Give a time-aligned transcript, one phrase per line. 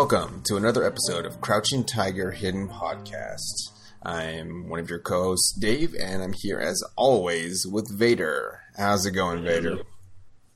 [0.00, 3.68] Welcome to another episode of Crouching Tiger Hidden Podcast.
[4.02, 8.60] I'm one of your co hosts, Dave, and I'm here as always with Vader.
[8.78, 9.80] How's it going, Vader?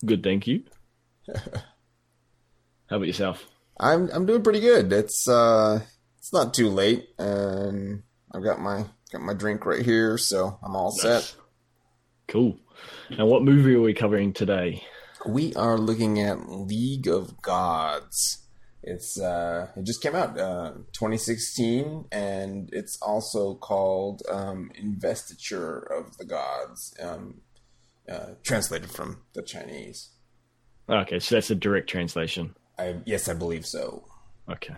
[0.02, 0.62] Good, thank you.
[1.28, 3.44] How about yourself?
[3.78, 4.90] I'm I'm doing pretty good.
[4.94, 5.80] It's uh
[6.16, 8.02] it's not too late and
[8.34, 11.02] I've got my got my drink right here, so I'm all Nice.
[11.02, 11.36] set.
[12.28, 12.58] Cool.
[13.10, 14.84] And what movie are we covering today?
[15.28, 18.40] We are looking at League of Gods.
[18.86, 26.16] It's uh it just came out uh 2016 and it's also called um Investiture of
[26.18, 26.94] the Gods.
[27.00, 27.40] Um
[28.06, 30.10] uh, translated from the Chinese.
[30.90, 32.54] Okay, so that's a direct translation.
[32.78, 34.04] I yes, I believe so.
[34.50, 34.74] Okay.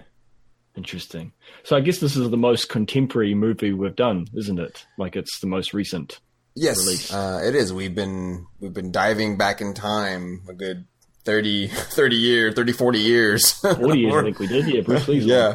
[0.77, 1.33] Interesting.
[1.65, 4.87] So I guess this is the most contemporary movie we've done, isn't it?
[4.99, 6.21] Like it's the most recent.
[6.55, 7.73] Yes, uh, it is.
[7.73, 10.87] We've been we've been diving back in time a good
[11.27, 13.53] 30, 30 years, 30, 40 years.
[13.53, 14.67] 40 years, I think we did.
[14.67, 15.29] Yeah, Bruce Lee's one.
[15.31, 15.55] yeah,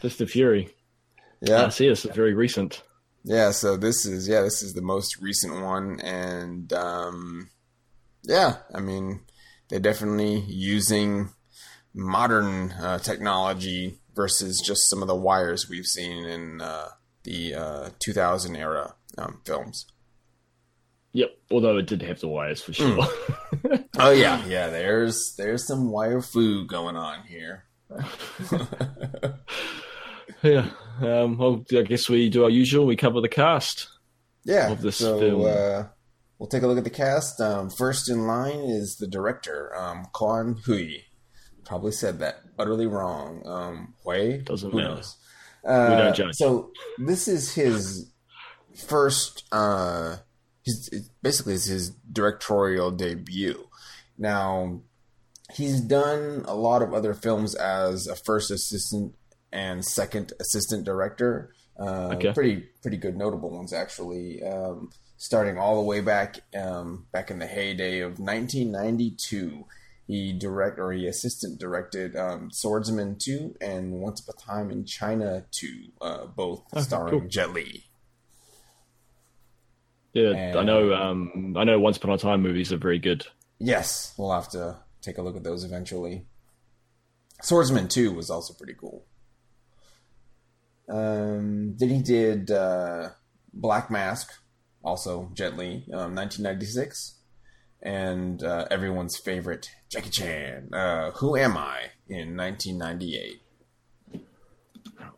[0.00, 0.68] Fist of Fury.
[1.40, 2.82] yeah, I see it's very recent.
[3.24, 3.50] yeah.
[3.52, 7.48] So this is yeah, this is the most recent one, and um,
[8.24, 9.20] yeah, I mean
[9.68, 11.30] they're definitely using
[11.94, 16.88] modern uh, technology versus just some of the wires we've seen in uh,
[17.24, 19.86] the uh, 2000 era um, films.
[21.12, 21.30] Yep.
[21.50, 23.06] Although it did have the wires for sure.
[23.98, 24.68] Oh yeah, yeah.
[24.68, 27.64] There's there's some wire foo going on here.
[30.42, 30.70] yeah.
[31.00, 32.86] Um, well, I guess we do our usual.
[32.86, 33.88] We cover the cast.
[34.44, 34.70] Yeah.
[34.70, 35.42] Of this so film.
[35.44, 35.88] Uh,
[36.38, 37.40] we'll take a look at the cast.
[37.40, 41.02] Um, first in line is the director, um, Quan Hui.
[41.64, 43.42] Probably said that utterly wrong.
[43.46, 44.94] Um, Hui Doesn't Who matter.
[44.94, 45.16] knows?
[45.64, 46.34] Uh, don't judge.
[46.36, 48.10] So this is his
[48.74, 49.44] first.
[49.52, 50.16] Uh,
[51.22, 53.68] basically is his directorial debut.
[54.18, 54.80] Now
[55.54, 59.14] he's done a lot of other films as a first assistant
[59.52, 61.52] and second assistant director.
[61.78, 62.32] Uh, Okay.
[62.32, 64.42] Pretty pretty good notable ones actually.
[64.42, 69.64] Um, starting all the way back um, back in the heyday of 1992.
[70.06, 74.84] He direct or he assistant directed um, Swordsman 2 and Once Upon a Time in
[74.84, 75.68] China 2,
[76.00, 77.28] uh, both Okay, starring cool.
[77.28, 77.84] Jet Li.
[80.12, 80.92] Yeah, And- I know.
[80.94, 81.78] Um, I know.
[81.78, 83.26] Once Upon a Time movies are very good.
[83.58, 86.26] Yes, we'll have to take a look at those eventually.
[87.42, 89.04] Swordsman 2 was also pretty cool.
[90.88, 93.10] Um, then he did uh,
[93.52, 94.32] Black Mask,
[94.82, 97.16] also Jet Li, um, 1996.
[97.82, 103.40] And uh, everyone's favorite, Jackie Chan, uh, Who Am I, in 1998.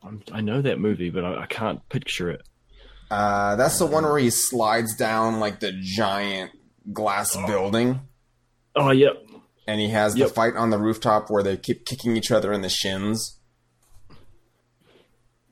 [0.04, 2.42] I'm, I know that movie, but I, I can't picture it.
[3.12, 6.50] Uh, that's the one where he slides down like the giant
[6.92, 8.00] glass building.
[8.74, 9.22] Oh, yep.
[9.66, 10.28] and he has Yep.
[10.28, 13.38] the fight on the rooftop where they keep kicking each other in the shins.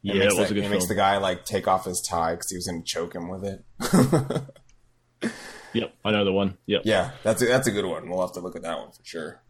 [0.02, 1.84] Yeah, it it makes, was that- a good it makes the guy like take off
[1.84, 5.30] his tie because he was going to choke him with it.
[5.72, 6.56] Yep, I know the one.
[6.66, 6.82] Yep.
[6.84, 8.08] yeah, that's a, that's a good one.
[8.08, 9.40] We'll have to look at that one for sure.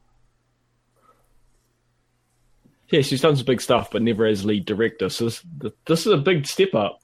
[2.91, 5.09] Yeah, she's done some big stuff, but never as lead director.
[5.09, 5.44] So this,
[5.87, 7.00] this is a big step up.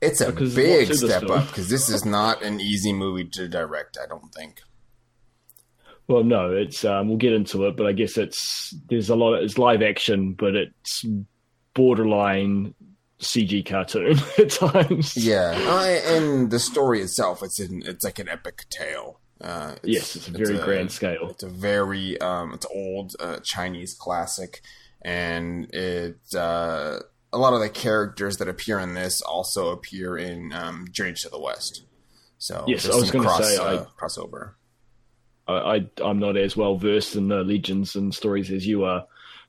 [0.00, 3.98] It's a Because big step up because this is not an easy movie to direct.
[4.02, 4.60] I don't think.
[6.08, 9.34] Well, no, it's um, we'll get into it, but I guess it's there's a lot.
[9.34, 11.04] Of, it's live action, but it's
[11.74, 12.74] borderline
[13.20, 15.16] CG cartoon at times.
[15.16, 19.20] Yeah, uh, and the story itself, it's in, it's like an epic tale.
[19.40, 21.28] Uh, Yes, it's a very grand scale.
[21.30, 24.62] It's a very um, it's old uh, Chinese classic,
[25.02, 27.00] and it uh,
[27.32, 31.28] a lot of the characters that appear in this also appear in um, Journey to
[31.28, 31.84] the West.
[32.38, 34.52] So Yes, I was some gonna say, uh, I- crossover.
[35.46, 39.04] I, I I'm not as well versed in the legends and stories as you are,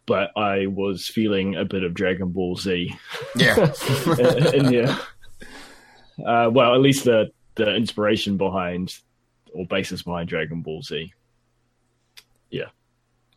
[0.05, 2.93] but I was feeling a bit of Dragon Ball Z
[3.35, 3.55] Yeah,
[4.53, 4.97] in there.
[6.25, 8.95] Uh, well, at least the the inspiration behind
[9.53, 11.13] or basis behind Dragon Ball Z.
[12.49, 12.69] Yeah,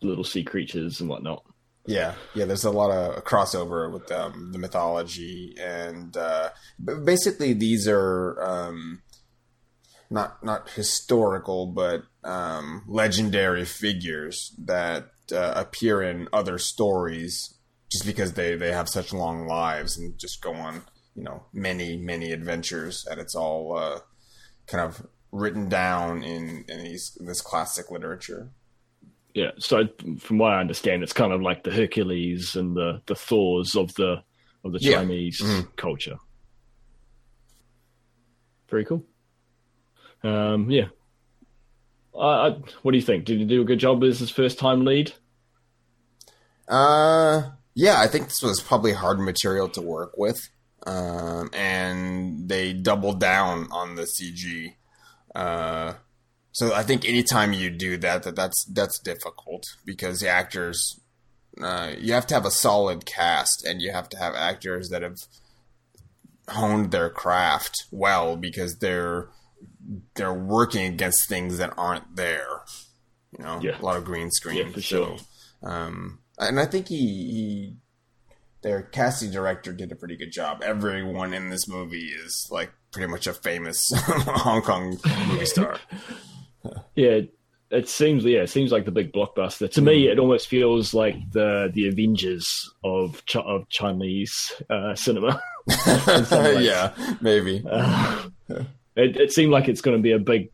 [0.03, 1.45] little sea creatures and whatnot.
[1.87, 2.47] Yeah, yeah.
[2.47, 6.51] There's a lot of crossover with um, the mythology, and uh,
[7.05, 9.03] basically these are um,
[10.11, 17.55] not not historical, but um, legendary figures that uh, appear in other stories,
[17.91, 20.83] just because they they have such long lives and just go on,
[21.15, 23.99] you know, many many adventures, and it's all uh,
[24.67, 28.53] kind of written down in in these this classic literature.
[29.35, 29.89] Yeah, so
[30.21, 33.93] from what I understand, it's kind of like the Hercules and the the Thors of
[33.95, 34.23] the
[34.65, 34.99] of the Yeah.
[34.99, 35.77] Chinese Mhm.
[35.77, 36.17] culture.
[38.69, 39.05] Very cool.
[40.23, 40.87] Um, yeah.
[42.19, 42.51] I, I,
[42.83, 43.25] what do you think?
[43.25, 45.13] Did he do a good job as his first time lead?
[46.69, 50.41] Uh, yeah, I think this was probably hard material to work with,
[50.87, 54.77] um, and they doubled down on the CG.
[55.35, 55.95] Uh,
[56.55, 60.99] so I think anytime you do that, that that's that's difficult because the actors,
[61.61, 65.03] uh, you have to have a solid cast, and you have to have actors that
[65.03, 65.19] have
[66.49, 69.29] honed their craft well because they're
[70.15, 72.62] they're working against things that aren't there.
[73.39, 73.81] You know, Yeah.
[73.81, 74.56] a lot of green screen.
[74.67, 75.19] Yeah, for sure.
[75.62, 77.77] So, um, and I think he, he,
[78.62, 80.62] their casting director did a pretty good job.
[80.62, 84.99] Everyone in this movie is like pretty much a famous Hong Kong
[85.29, 85.79] movie star.
[86.95, 87.21] Yeah,
[87.71, 89.71] it seems yeah, it seems like the big blockbuster.
[89.73, 89.87] To Hmm.
[89.87, 95.41] me, it almost feels like the the Avengers of Ch- of Chinese uh, cinema.
[95.87, 97.63] yeah, maybe.
[97.69, 98.29] Uh,
[98.97, 100.51] it, it seemed like it's going to be a big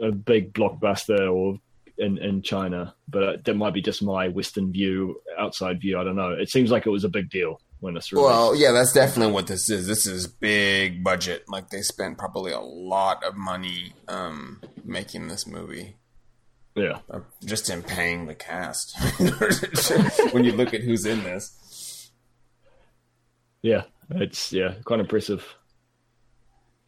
[0.00, 1.58] a big blockbuster or
[1.98, 5.98] in in China, but that might be just my Western view, outside view.
[5.98, 6.32] I don't know.
[6.32, 8.28] It seems like it was a big deal when it's released.
[8.30, 9.86] Well, yeah, that's definitely what this is.
[9.86, 11.44] This is big budget.
[11.48, 15.96] Like they spent probably a lot of money um, making this movie.
[16.76, 18.96] yeah, uh, just in paying the cast.
[20.32, 22.10] when you look at who's in this,
[23.62, 25.44] yeah, it's yeah, quite impressive.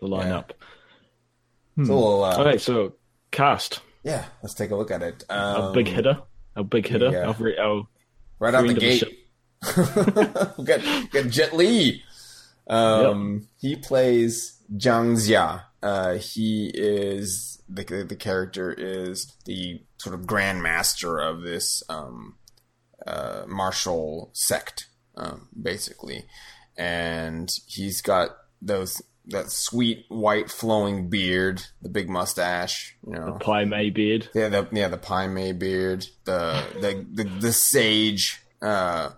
[0.00, 0.50] The lineup.
[1.85, 2.94] so we'll, uh, Okay, so
[3.31, 3.81] cast.
[4.05, 5.25] yeah, let's take a look at it.
[5.29, 6.20] a Um, big hitter,
[6.56, 7.11] a big hitter.
[7.11, 7.26] yeah.
[7.26, 7.82] Our, our,
[8.38, 9.02] right out the the gate.
[9.06, 9.24] we
[10.65, 12.03] got, got Jet Li.
[12.69, 15.63] Um, He plays Zhang Xia.
[15.83, 22.37] Uh, he is the the character is the sort of grandmaster of this um,
[23.07, 26.25] uh, martial sect, um, basically,
[26.77, 28.31] and he's got
[28.63, 34.29] those that sweet white flowing beard, the big mustache, you know, Pai Mei beard.
[34.35, 39.11] yeah, the yeah the Pai Mei beard, the the the, the sage, uh,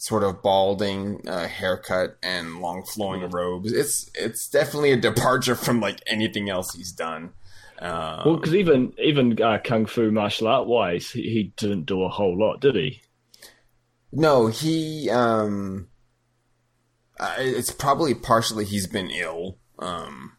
[0.00, 3.70] sort of balding uh, haircut and long flowing robes.
[3.70, 7.34] It's it's definitely a departure from like anything else he's done.
[7.78, 12.02] Um, Well, because even even uh, kung fu martial art wise, he, he didn't do
[12.02, 13.02] a whole lot, did he?
[14.10, 15.88] no, he um,
[17.18, 20.32] uh, it's probably partially he's been ill um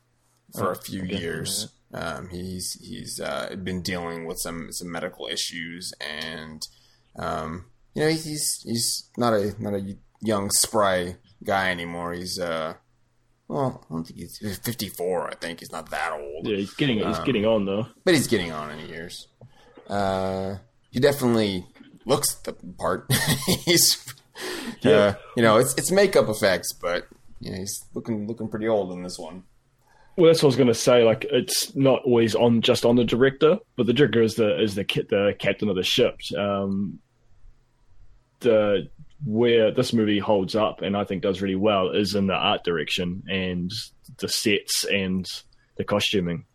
[0.58, 1.18] for a few okay.
[1.18, 1.72] years.
[1.94, 6.68] Um, he's he's uh, been dealing with some some medical issues, and
[7.16, 12.14] um, you know he's he's not a not a young spry guy anymore.
[12.14, 12.74] He's uh,
[13.48, 15.28] well, I don't think he's, he's fifty four.
[15.28, 17.88] I think he's not that old, Yeah, he's getting he's Um, getting on though.
[18.06, 19.28] but he's getting on in years.
[19.90, 20.58] Uh,
[20.90, 21.66] he definitely
[22.06, 23.12] looks the part.
[23.66, 24.14] he's
[24.82, 24.92] Yeah.
[24.92, 27.08] uh, you know it's it's makeup effects, but
[27.40, 29.44] you know he's looking looking pretty old in this one.
[30.18, 31.04] Well, that's what I was going to say.
[31.06, 34.76] Like, it's not always on just on the director, but the director is the is
[34.76, 36.20] the the captain of the ship.
[36.38, 37.00] Um,
[38.42, 38.90] the
[39.24, 42.64] where this movie holds up, and I think does really well, is in the art
[42.64, 43.72] direction and
[44.18, 45.26] the sets and
[45.78, 46.46] the costuming.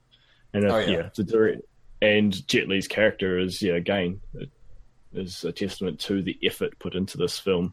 [0.52, 0.90] And uh, Oh, yeah.
[0.90, 1.08] yeah.
[1.16, 1.62] the direct
[2.02, 4.20] and Jet Li's character is yeah again
[5.14, 7.72] is a testament to the effort put into this film.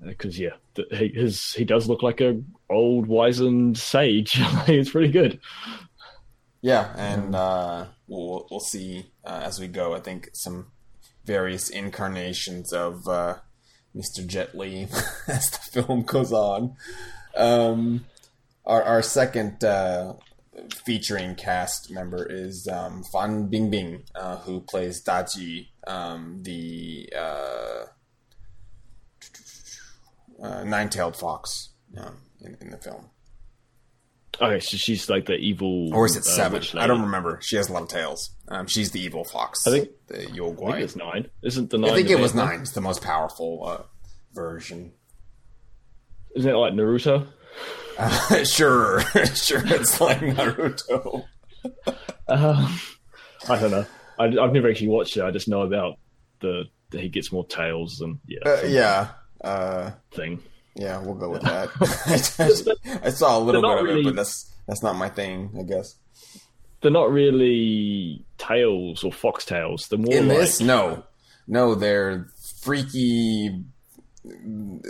[0.00, 4.30] Because yeah, th- he his he does look like a old wizened sage.
[4.68, 5.40] it's pretty good.
[6.60, 9.94] Yeah, and uh, we'll we'll see uh, as we go.
[9.94, 10.70] I think some
[11.28, 13.36] various incarnations of uh,
[13.94, 14.26] Mr.
[14.26, 14.88] Jet Li
[15.28, 16.74] as the film goes on.
[17.36, 18.06] Um,
[18.64, 20.14] our our second uh,
[20.84, 27.84] featuring cast member is um, Fan Bingbing, uh, who plays Daji, um, the uh,
[30.42, 33.10] uh, nine-tailed fox um, in, in the film.
[34.40, 36.62] Okay, so she's like the evil, Or is it uh, seven?
[36.78, 37.40] I don't remember.
[37.42, 38.30] She has a lot of tails.
[38.48, 39.66] Um, she's the evil fox.
[39.66, 41.28] I think- the I think it's nine.
[41.42, 41.90] Isn't the nine?
[41.90, 42.46] I think it was one?
[42.46, 42.60] nine.
[42.60, 43.82] It's the most powerful uh,
[44.34, 44.92] version.
[46.36, 47.26] Isn't it like Naruto?
[47.98, 49.00] Uh, sure,
[49.34, 49.62] sure.
[49.66, 51.24] It's like Naruto.
[52.28, 52.80] Um,
[53.48, 53.86] I don't know.
[54.18, 55.22] I, I've never actually watched it.
[55.24, 55.98] I just know about
[56.40, 59.08] the, that he gets more tails and yeah, Uh, yeah,
[59.42, 60.40] uh, thing.
[60.78, 60.98] Yeah.
[61.02, 63.00] We'll go with that.
[63.04, 65.50] I saw a little bit of it, but that's that's not my thing.
[65.58, 65.96] I guess
[66.80, 69.88] They're not really tails or foxtails.
[69.88, 71.04] They're more in like this, no,
[71.46, 71.74] no.
[71.74, 72.28] They're
[72.60, 73.64] freaky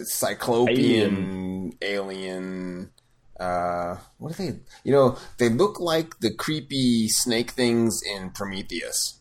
[0.05, 2.91] cyclopean alien.
[3.39, 4.59] uh, what are they?
[4.85, 9.21] You know, they look like the creepy snake things in Prometheus.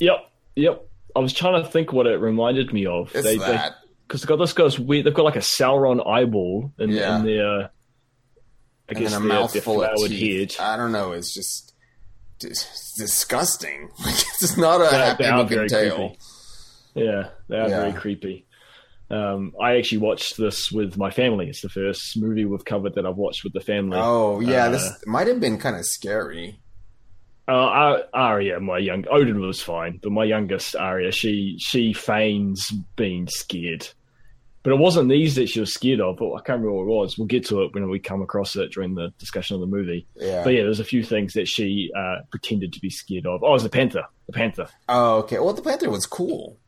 [0.00, 0.18] Yep,
[0.54, 0.86] yep.
[1.14, 3.10] I was trying to think what it reminded me of.
[3.14, 3.76] It's they, that.
[4.06, 5.06] Because they, got this guy's weird.
[5.06, 7.18] They've got like a Sauron eyeball in, Yeah.
[7.18, 7.68] in their, I
[8.88, 10.56] and guess a their, their mouthful of teeth.
[10.56, 10.64] head.
[10.64, 11.12] I don't know.
[11.12, 11.74] It's just
[12.38, 13.90] dis- disgusting.
[14.04, 15.96] Like it's not a They- happy they looking tail.
[15.96, 16.18] creepy.
[16.94, 17.80] Yeah, they are Yeah.
[17.80, 18.46] very creepy.
[19.10, 21.48] Um, I actually watched this with my family.
[21.48, 23.98] It's the first movie we've covered that I've watched with the family.
[24.00, 26.58] Oh yeah, Uh, this might have been kind of scary.
[27.48, 32.72] Uh, Ar- Aria, my young Odin was fine, but my youngest Aria, she she feigns
[32.96, 33.88] being scared,
[34.64, 36.16] but it wasn't these that she was scared of.
[36.16, 37.16] But I can't remember what it was.
[37.18, 40.08] We'll get to it when we come across it during the discussion of the movie.
[40.16, 40.42] Yeah.
[40.42, 43.44] But yeah, there's a few things that she uh, pretended to be scared of.
[43.44, 44.02] Oh, it was the panther.
[44.26, 44.66] The panther.
[44.88, 45.38] Oh okay.
[45.38, 46.58] Well, the panther was cool.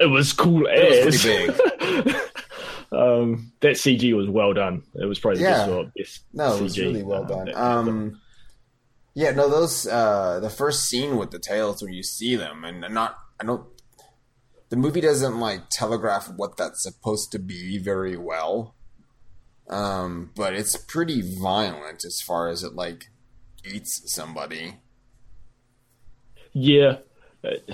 [0.00, 1.04] It was cool It as.
[1.04, 2.18] was pretty
[2.92, 4.82] um, that CG was well done.
[4.94, 5.66] It was probably the Yeah.
[5.66, 7.44] best, best No, it was CG, really well uh, done.
[7.46, 8.20] that- Um,
[9.14, 12.80] yeah, no, those uh, the first scene with the tails where you see them, and
[12.92, 13.66] not, I don't.
[14.68, 18.76] The movie doesn't like telegraph what that's supposed to be very well,
[19.68, 23.06] um, but it's pretty violent as far as it like
[23.64, 24.76] eats somebody.
[26.52, 26.98] yeah.
[27.42, 27.68] It,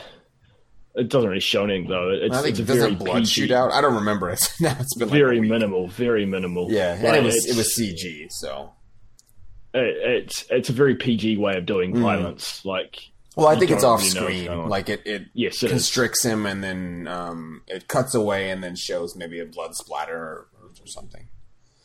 [0.94, 2.08] it doesn't really show anything though.
[2.10, 3.72] It's, I think it's doesn't very blood PG, shoot out.
[3.72, 4.76] I don't remember it now.
[4.80, 5.50] It's been very week.
[5.50, 6.70] minimal, very minimal.
[6.70, 8.72] Yeah, and Like, it was it was CG, so
[9.78, 12.00] it's it's a very PG way of doing Mm.
[12.02, 12.64] violence.
[12.64, 12.98] Like
[13.36, 14.68] well, I think it's off really screen.
[14.68, 15.70] Like it, it yes, it is.
[15.72, 20.16] constricts him and then um, it cuts away and then shows maybe a blood splatter
[20.16, 20.46] or,
[20.80, 21.28] or something.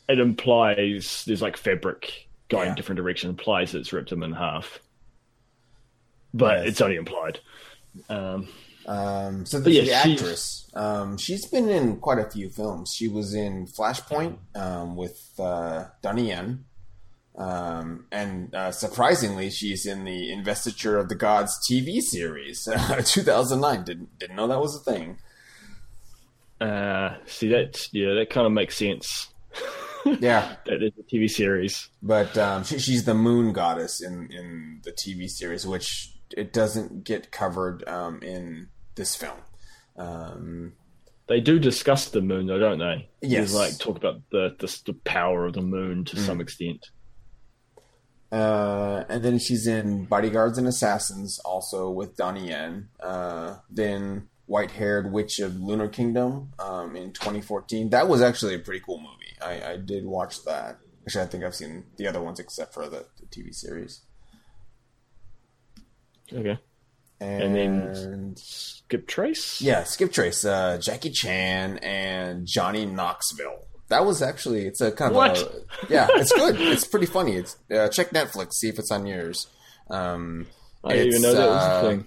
[0.08, 2.74] It implies there's like fabric going Yeah.
[2.74, 3.28] different direction.
[3.30, 4.80] Implies it's ripped him in half,
[6.34, 6.68] but Yes.
[6.68, 7.40] it's only implied.
[8.08, 8.48] Um,
[8.84, 12.92] Um, so the, yeah, the actress, um, she's been in quite a few films.
[12.96, 16.64] She was in Flashpoint um, with uh, Donnie Yen.
[17.36, 22.64] Um, and uh, surprisingly, she's in the Investiture of the Gods TV series,
[23.04, 23.84] 2009.
[23.84, 25.16] Didn't didn't know that was a thing.
[26.60, 27.88] uh, see that?
[27.92, 29.28] Yeah, that kind of makes sense.
[30.18, 31.88] Yeah, That is a TV series.
[32.02, 37.04] but um, she, she's the moon goddess in in the TV series, which it doesn't
[37.04, 39.38] get covered um, in this film.
[39.96, 40.72] Um,
[41.28, 43.08] They do discuss the moon, though, don't they?
[43.20, 43.52] Yes.
[43.52, 46.26] There's, like talk about the, the the power of the moon to Mm.
[46.26, 46.88] some extent.
[48.32, 52.88] Uh, and then she's in Bodyguards and Assassins, also with Donnie Yen.
[52.98, 57.90] Uh, then White Haired Witch of Lunar Kingdom um, in 2014.
[57.90, 59.36] That was actually a pretty cool movie.
[59.44, 60.78] I, I did watch that.
[61.06, 64.00] Actually, I think I've seen the other ones except for the, the TV series.
[66.32, 66.58] Okay.
[67.20, 69.60] And, And then- Skip Trace.
[69.60, 73.66] yeah, Skip Trace, uh, Jackie Chan, and Johnny Knoxville.
[73.92, 75.38] That was actually it's a kind of What?
[75.38, 75.50] a
[75.92, 76.60] yeah, it's good.
[76.60, 77.36] it's pretty funny.
[77.36, 79.46] It's uh, check Netflix, see if it's on yours.
[79.90, 80.46] Um,
[80.84, 82.06] I didn't even know it's, that was uh, a thing.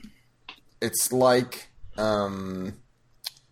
[0.82, 2.74] it's like um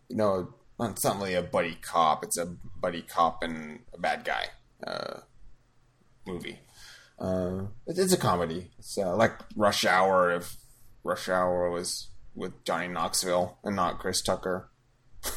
[0.10, 2.46] you know it's not really a buddy cop it's a
[2.82, 4.46] buddy cop and a bad guy
[4.86, 5.20] uh
[6.28, 6.60] movie
[7.20, 10.58] uh it- it's a comedy it's uh, like rush hour if
[11.06, 14.70] rush hour was with johnny knoxville and not chris tucker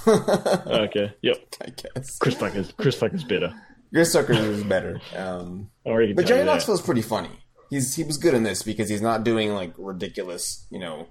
[0.06, 1.12] Okay.
[1.22, 1.36] Yep.
[1.62, 3.54] i guess Chris Tucker's Chris Tucker's better.
[3.92, 7.30] chris tucker is better um I already can but tell johnny you knoxville's pretty funny
[7.70, 11.06] he's he was good in this because he's not doing like ridiculous you know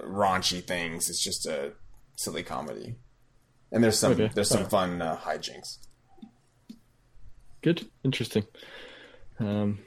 [0.00, 1.72] raunchy things it's just a
[2.16, 2.96] silly comedy
[3.70, 4.70] and there's some Okay, there's some alright.
[4.70, 5.78] fun uh, hijinks
[7.62, 7.90] Good.
[8.02, 8.44] Interesting.
[9.38, 9.80] Um,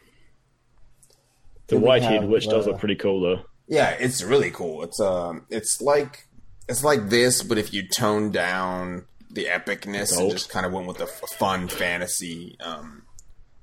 [1.67, 3.41] the Then we Whitehead have, Witch does uh, look pretty cool, though.
[3.67, 6.27] yeah it's really cool it's um it's like
[6.70, 10.88] it's like this but if you tone down the epicness and just kind of went
[10.88, 13.03] with a f- fun fantasy um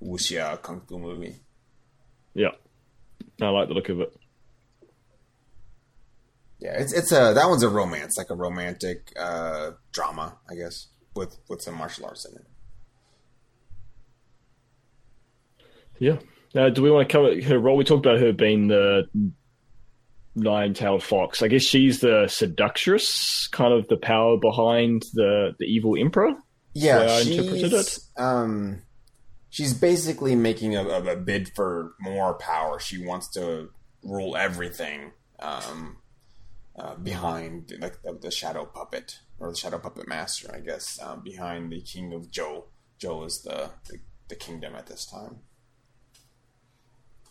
[0.02, 1.36] wuxia kung fu movie
[2.34, 2.50] Yeah.
[3.40, 4.12] I like the look of it.
[6.58, 10.88] yeah it's it's a that one's a romance like a romantic uh drama i guess
[11.16, 12.46] with with some martial arts in it
[15.98, 16.16] Yeah.
[16.54, 17.76] Uh, do we want to cover her role?
[17.76, 19.06] We talked about her being the
[20.34, 21.42] nine-tailed fox.
[21.42, 26.34] I guess she's the seductress, kind of the power behind the the evil emperor.
[26.72, 28.82] Yeah, I interpreted she's um,
[29.50, 32.78] she's basically making a, a bid for more power.
[32.78, 33.70] She wants to
[34.02, 35.98] rule everything um,
[36.78, 41.22] uh, behind like the, the shadow puppet or the shadow puppet master, I guess, um,
[41.22, 42.64] behind the king of Zhou.
[43.00, 45.38] Zhou is the, the the kingdom at this time.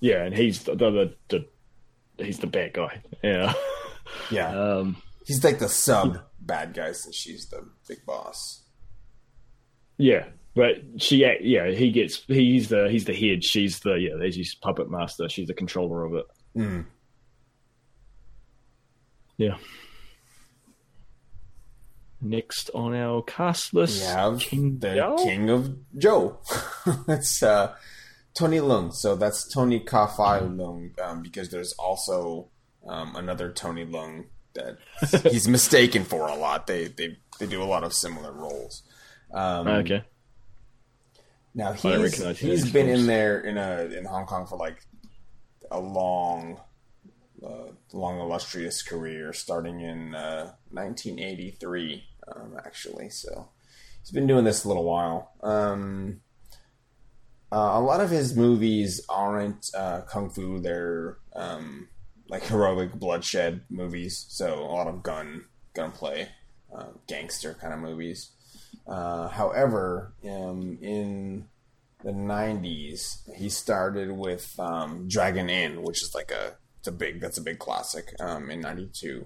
[0.02, 1.46] Yeah, and he's the the, the
[2.20, 3.02] he's the bad guy.
[3.24, 3.54] Yeah.
[4.32, 8.64] Yeah, Um, he's like the sub bad guy since she's the big boss.
[9.98, 13.44] yeah, but she yeah he gets he's the he's the head.
[13.44, 15.30] She's the yeah she's his puppet master.
[15.30, 16.26] She's the controller of it.
[16.58, 16.86] Mm.
[19.38, 19.58] Yeah.
[22.22, 25.16] Next on our cast list, We have King the?
[25.24, 26.36] King of Zhou.
[27.08, 27.74] that's uh,
[28.34, 28.94] Tony Leung.
[28.94, 32.50] So that's Tony Ka Fai Leung um, because there's also
[32.88, 34.78] um, another Tony Leung that
[35.32, 36.68] he's mistaken for a lot.
[36.68, 38.84] They they they do a lot of similar roles.
[39.34, 40.04] Um, okay.
[41.54, 44.78] Now he's he's been in there in a in Hong Kong for like
[45.72, 46.60] a long,
[47.46, 53.10] uh, long illustrious career, starting in uh, 1983, um, actually.
[53.10, 53.50] So
[54.02, 55.34] he's been doing this a little while.
[55.42, 56.22] Um,
[57.52, 61.88] uh, a lot of his movies aren't uh, kung fu; they're um,
[62.28, 64.26] like heroic bloodshed movies.
[64.30, 66.30] So a lot of gun gunplay,
[66.76, 68.32] uh, gangster kind of movies.
[68.88, 71.48] Uh, however, um, in
[72.04, 77.20] the '90s, he started with um, Dragon Inn, which is like a it's a big
[77.20, 79.26] that's a big classic um, in '92.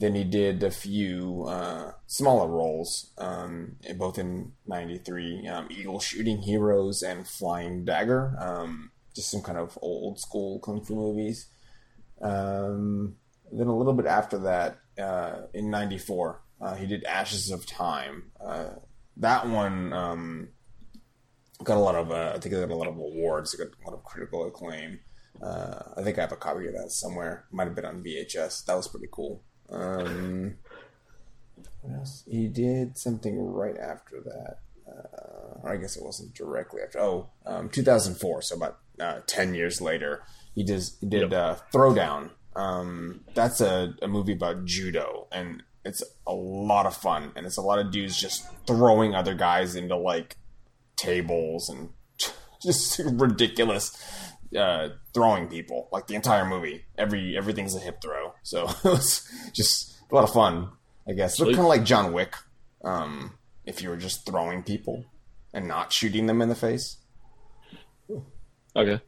[0.00, 6.38] Then he did a few uh, smaller roles, um, both in '93, um, Eagle Shooting
[6.38, 11.48] Heroes and Flying Dagger, um, just some kind of old school kung fu movies.
[12.22, 13.16] Um,
[13.52, 18.30] then a little bit after that, uh, in '94, uh, he did Ashes of Time.
[18.42, 18.70] Uh,
[19.18, 20.48] that one um,
[21.62, 23.52] got a lot of, uh, I think it got a lot of awards.
[23.52, 25.00] It got a lot of critical acclaim.
[25.42, 27.44] Uh, I think I have a copy of that somewhere.
[27.50, 28.64] Might have been on VHS.
[28.64, 29.42] That was pretty cool.
[29.70, 30.56] Um,
[31.82, 32.24] what else?
[32.30, 34.58] He did something right after that.
[34.90, 37.00] Uh, I guess it wasn't directly after.
[37.00, 38.42] Oh, um, 2004.
[38.42, 40.22] So about uh, 10 years later,
[40.54, 42.30] he does he did uh, Throwdown.
[42.56, 47.32] Um, that's a, a movie about judo, and it's a lot of fun.
[47.36, 50.36] And it's a lot of dudes just throwing other guys into like
[50.96, 51.90] tables and
[52.62, 53.96] just ridiculous
[54.56, 55.88] uh, throwing people.
[55.92, 58.34] Like the entire movie, every everything's a hip throw.
[58.42, 60.70] So it was just a lot of fun.
[61.08, 62.34] I guess look kind of like John Wick.
[62.82, 63.34] Um,
[63.64, 65.04] if you were just throwing people
[65.52, 66.96] and not shooting them in the face.
[68.74, 69.00] Okay.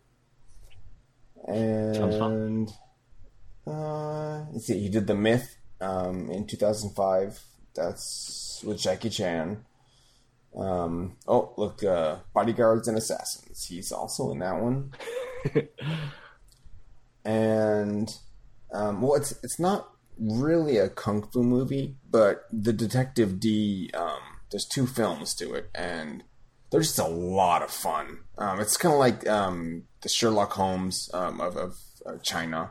[1.46, 2.70] And
[3.66, 7.40] uh, let's see, he did the Myth um, in 2005.
[7.74, 9.64] That's with Jackie Chan.
[10.56, 13.64] Um, oh, look, uh, Bodyguards and Assassins.
[13.64, 14.92] He's also in that one.
[17.24, 18.08] and
[18.72, 23.90] um, well, it's it's not really a kung fu movie, but the Detective Dee.
[23.94, 26.24] Um, there's two films to it, and
[26.70, 28.20] they're just a lot of fun.
[28.38, 31.76] Um, it's kind of like um, the Sherlock Holmes um, of, of
[32.06, 32.70] uh, China.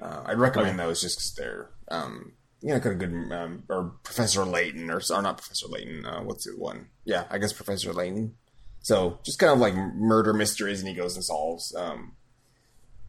[0.00, 3.32] Uh, I'd recommend those just because they're um, you know kind of good.
[3.32, 6.04] Um, or Professor Layton, or, or not Professor Layton.
[6.04, 6.88] Uh, what's the one?
[7.04, 8.34] Yeah, I guess Professor Layton.
[8.80, 12.12] So just kind of like murder mysteries, and he goes and solves um,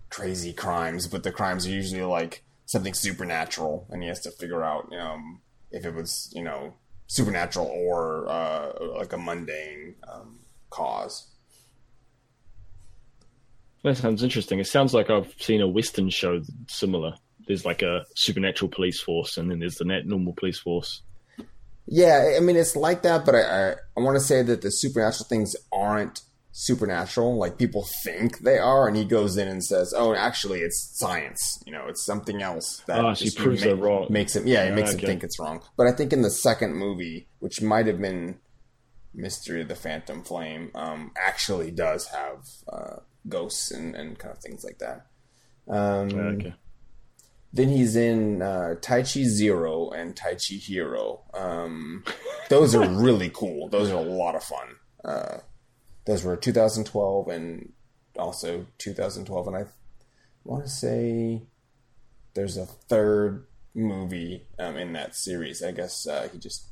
[0.09, 4.63] crazy crimes, but the crimes are usually like something supernatural, and he has to figure
[4.63, 6.73] out um, if it was you know
[7.07, 11.27] supernatural or uh, like a mundane um, cause.
[13.83, 14.59] That sounds interesting.
[14.59, 17.15] It sounds like I've seen a Western show similar.
[17.47, 21.01] There's like a supernatural police force, and then there's the normal police force.
[21.91, 24.71] Yeah, I mean it's like that, but I I, I want to say that the
[24.71, 26.21] supernatural things aren't
[26.51, 27.37] supernatural.
[27.37, 31.61] Like people think they are, and he goes in and says, "Oh, actually, it's science.
[31.65, 34.07] You know, it's something else." That Ah, so he just proves they're wrong.
[34.09, 35.61] Makes him, yeah, it makes him think it's wrong.
[35.77, 38.39] But I think in the second movie, which might have been
[39.13, 42.97] Mystery of the Phantom Flame, um, actually does have uh,
[43.27, 45.07] ghosts and, and kind of things like that.
[45.67, 46.53] Um, Okay.
[47.51, 51.21] Then he's in uh, Tai Chi Zero and Tai Chi Hero.
[51.33, 52.03] Um,
[52.49, 53.69] those are really cool.
[53.69, 54.75] Those are a lot of fun.
[55.03, 55.37] Uh,
[56.05, 57.73] those were 2012 and
[58.17, 59.65] also 2012, and I
[60.43, 61.43] want to say
[62.33, 65.63] there's a third movie um, in that series.
[65.63, 66.67] I guess uh, he just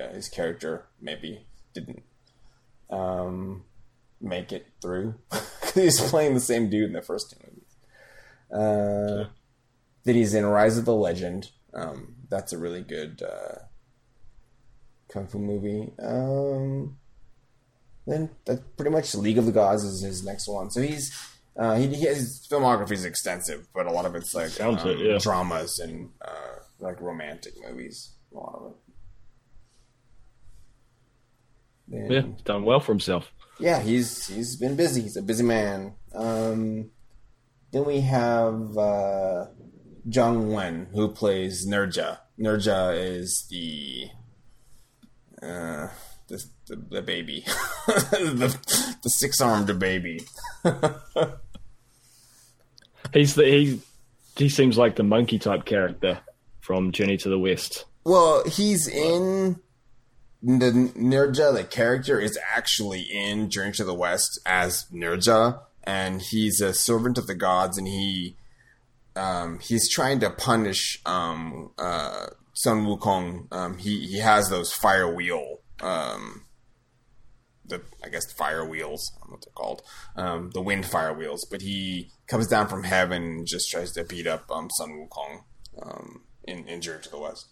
[0.00, 2.02] uh, his character maybe didn't
[2.90, 3.64] um,
[4.20, 5.14] make it through.
[5.74, 7.76] he's playing the same dude in the first two movies.
[8.50, 9.28] Uh,
[10.04, 11.50] Then he's in Rise of the Legend.
[11.72, 13.58] Um, that's a really good uh,
[15.08, 15.92] kung fu movie.
[15.98, 16.96] Um,
[18.06, 20.70] then that's pretty much League of the Gods is his next one.
[20.70, 21.16] So he's
[21.56, 24.90] uh, he, he his filmography is extensive, but a lot of it's like Sounds um,
[24.90, 25.18] it, yeah.
[25.18, 28.10] dramas and uh, like romantic movies.
[28.32, 28.76] A lot of it.
[31.88, 33.30] Then, Yeah, done well for himself.
[33.58, 35.02] yeah, he's he's been busy.
[35.02, 35.94] He's a busy man.
[36.14, 36.90] Um,
[37.72, 39.46] then we have uh,
[40.08, 42.18] Zhang Wen, who plays Nezha.
[42.38, 44.08] Nezha is the
[45.42, 45.88] uh,
[46.28, 47.44] the, the, the baby,
[47.86, 48.58] the,
[49.02, 50.20] the six armed baby.
[53.12, 53.80] He's the he.
[54.36, 56.18] He seems like the monkey type character
[56.60, 57.84] from Journey to the West.
[58.02, 59.60] Well, he's in
[60.42, 61.54] the Nezha.
[61.54, 67.16] The character is actually in Journey to the West as Nezha, and he's a servant
[67.16, 68.36] of the gods, and he
[69.16, 73.52] um, he's trying to punish um, uh, Sun Wukong.
[73.52, 76.44] Um, he he has those fire wheel, um,
[77.64, 79.12] the I guess fire wheels.
[79.16, 79.82] I don't know what they're called,
[80.16, 81.46] um, the wind fire wheels.
[81.50, 85.42] But he comes down from heaven and just tries to beat up um, Sun Wukong
[85.82, 87.48] um, in in Journey to the West.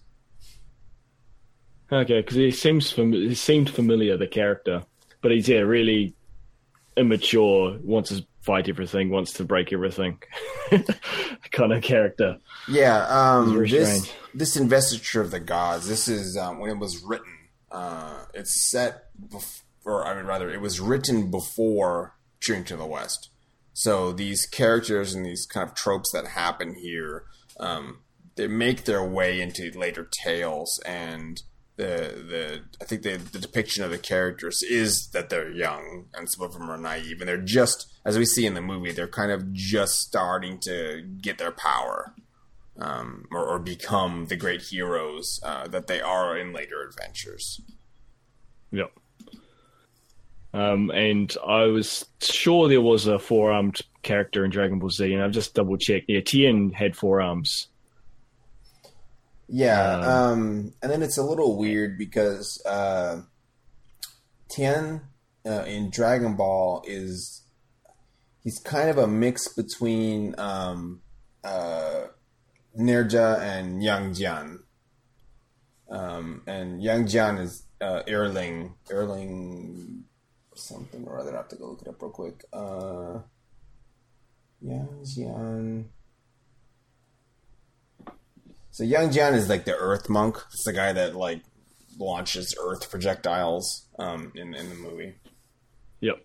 [1.90, 4.82] Okay, because he seems fam- he seemed familiar, the character,
[5.20, 6.14] but he's yeah really
[6.96, 7.78] immature.
[7.82, 10.18] Wants to fight everything, wants to break everything,
[11.52, 12.38] kind of character.
[12.68, 14.18] Yeah, um, this strange.
[14.34, 15.88] this investiture of the gods.
[15.88, 17.32] This is um, when it was written.
[17.70, 23.30] Uh, it's set, before, I mean, rather, it was written before Journey to the West.
[23.72, 27.24] So these characters and these kind of tropes that happen here,
[27.58, 28.00] um,
[28.36, 31.42] they make their way into later tales, and
[31.82, 36.30] the the I think the the depiction of the characters is that they're young, and
[36.30, 39.08] some of them are naive, and they're just as we see in the movie, they're
[39.08, 42.14] kind of just starting to get their power
[42.78, 47.60] um, or, or become the great heroes uh, that they are in later adventures.
[48.70, 48.92] Yep.
[50.54, 55.12] Um, and I was sure there was a four armed character in Dragon Ball Z,
[55.12, 56.06] and I've just double checked.
[56.08, 57.68] Yeah, Tien had four arms.
[59.54, 63.20] Yeah, Um, um, and then it's a little weird because uh,
[64.48, 65.02] Tien
[65.46, 67.42] uh, in Dragon Ball is
[68.42, 71.02] he's kind of a mix between um,
[71.44, 72.04] uh,
[72.78, 74.58] Nezha and Yang Jian.
[75.90, 80.04] Um, and Yang Jian is uh, Erlang Erlang
[80.54, 81.34] something or other.
[81.34, 82.42] I have to go look it up real quick.
[82.54, 83.18] Uh,
[84.62, 85.84] Yang Jian.
[88.72, 90.38] So Yang Jian is like the Earth monk.
[90.52, 91.42] It's the guy that like
[91.98, 95.14] launches Earth projectiles um, in in the movie.
[96.00, 96.24] Yep.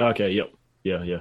[0.00, 0.30] Okay.
[0.30, 0.50] Yep.
[0.82, 1.02] Yeah.
[1.02, 1.20] Yeah.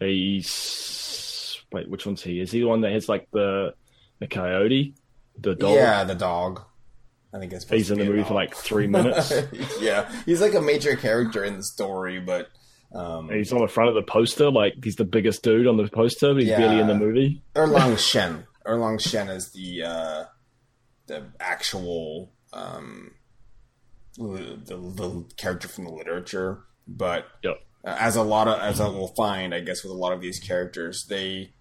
[0.00, 1.88] He's wait.
[1.88, 2.40] Which one's he?
[2.40, 3.74] Is he the one that has like the
[4.18, 4.94] the coyote,
[5.38, 5.74] the dog?
[5.74, 6.62] Yeah, the dog.
[7.32, 9.32] I think it's He's in the movie for like three minutes.
[9.80, 12.48] yeah, he's like a major character in the story, but
[12.94, 15.76] um, And he's on the front of the poster, like he's the biggest dude on
[15.76, 17.42] the poster, but he's barely in the movie.
[17.54, 18.46] Erlang Shen.
[18.66, 20.24] Erlang Shen is the uh,
[21.06, 23.12] the actual um,
[24.16, 27.56] the, the the character from the literature, but Yep.
[27.84, 30.38] as a lot of as I will find, I guess with a lot of these
[30.38, 31.54] characters, they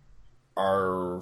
[0.57, 1.21] are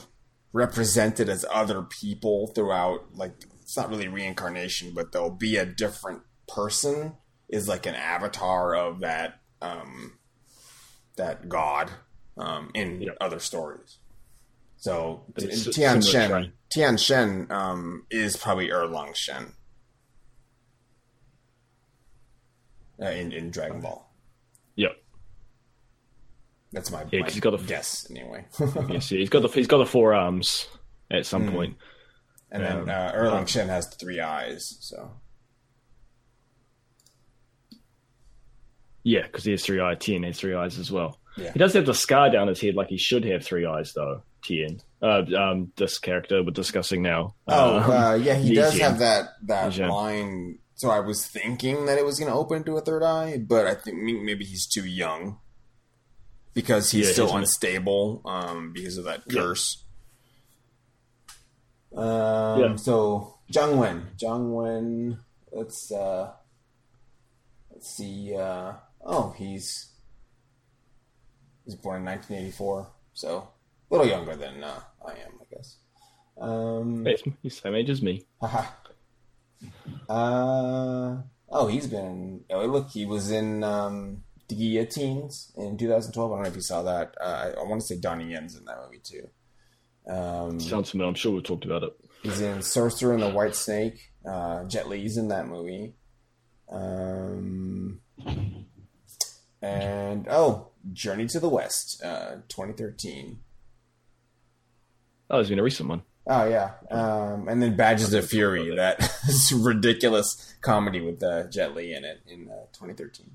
[0.51, 3.15] represented as other people throughout.
[3.15, 7.13] Like it's not really reincarnation, but they'll be a different person.
[7.47, 10.17] Is like an avatar of that um,
[11.17, 11.91] that god
[12.37, 13.17] um, in Yep.
[13.21, 13.97] other stories.
[14.77, 16.53] So it's Tian Shen.
[16.69, 19.53] Tian Shen um, is probably Erlang Shen
[23.01, 24.09] uh, in in Dragon Ball.
[24.75, 24.91] Yep.
[26.71, 28.45] That's my, Yeah, my he's got the- guess anyway.
[28.89, 30.67] Yes, yeah, he's got the he's got the four arms
[31.11, 31.53] at some Hmm.
[31.55, 31.77] point.
[32.51, 34.77] and then Um, uh, Erlang Shen has three eyes.
[34.79, 35.11] So
[39.09, 39.97] Yeah, because he has three eyes.
[39.99, 41.17] Tien has three eyes as well.
[41.35, 41.51] Yeah.
[41.53, 44.21] He does have the scar down his head, like he should have three eyes, though.
[44.43, 47.35] Tien, uh, um, this character we're discussing now.
[47.47, 48.81] oh Um, uh, yeah, he does Jin.
[48.81, 49.89] have that that Jin.
[49.89, 50.59] line.
[50.75, 53.65] So I was thinking that it was going to open to a third eye, but
[53.67, 55.39] I think maybe he's too young
[56.53, 59.41] because he's Yeah, still unstable um, because of that Yeah.
[59.41, 59.83] curse.
[61.95, 62.75] Um, Yeah.
[62.77, 65.19] So Zhang Wen, Zhang Wen.
[65.51, 66.31] Let's uh,
[67.71, 68.35] let's see.
[68.35, 69.89] Uh, oh, he's
[71.65, 73.49] he's born in 1984, so
[73.89, 75.77] a little younger than uh, I am, I guess.
[76.39, 78.25] Um, He's he's the same age as me.
[78.39, 78.65] haha.
[80.09, 81.17] uh,
[81.49, 82.45] oh, he's been.
[82.49, 86.31] Oh, look, he was in um, the Guillotines in 2012.
[86.31, 87.15] I don't know if you saw that.
[87.19, 89.27] Uh, I, I want to say Donnie Yen's in that movie too.
[90.07, 91.09] Um, Sounds familiar.
[91.09, 91.93] I'm sure we talked about it.
[92.23, 94.11] He's in Sorcerer and the White Snake.
[94.25, 95.93] Uh, Jet Li's in that movie.
[96.71, 97.99] Um,
[99.61, 103.39] and oh, Journey to the West, uh, 2013.
[105.29, 106.01] Oh, there's been a recent one.
[106.27, 109.11] Oh yeah, um, and then Badges of Fury, that
[109.55, 113.29] ridiculous comedy with uh, Jet Li in it in uh, 2013.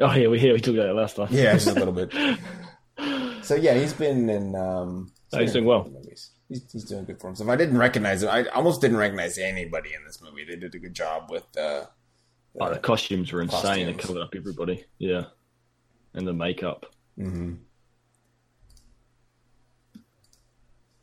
[0.00, 1.28] Oh yeah, we yeah we talked about it last time.
[1.30, 2.12] Yeah, just a little bit.
[3.42, 4.54] So yeah, he's been in.
[4.56, 5.84] Um, Oh, he's doing well.
[5.84, 6.30] Movies.
[6.48, 7.50] He's, he's doing good for himself.
[7.50, 8.30] I didn't recognize him.
[8.30, 10.44] I almost didn't recognize anybody in this movie.
[10.44, 11.44] They did a good job with.
[11.56, 11.84] Uh,
[12.60, 13.86] Oh, the costumes were insane.
[13.86, 14.84] They covered up everybody.
[14.98, 15.24] Yeah,
[16.14, 16.86] and the makeup.
[17.16, 17.54] hmm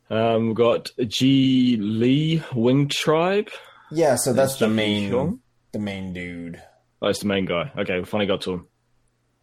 [0.08, 3.48] Um, we've got G Lee Wing Tribe.
[3.90, 5.40] Yeah, so that's the main Chong?
[5.72, 6.62] the main dude.
[7.02, 7.72] Oh, it's the main guy.
[7.76, 8.66] Okay, we finally got to him.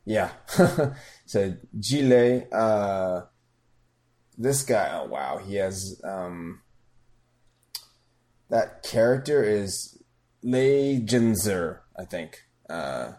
[0.06, 0.32] Yeah.
[1.26, 3.22] so Gile, uh,
[4.38, 6.62] this guy, oh wow, he has um,
[8.50, 10.02] that character is
[10.44, 12.44] Lei Jinzer, I think.
[12.70, 13.14] Uh,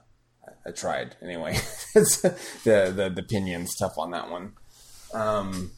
[0.66, 1.52] I tried anyway.
[1.94, 4.52] the, the the opinion's tough on that one.
[5.12, 5.72] Um,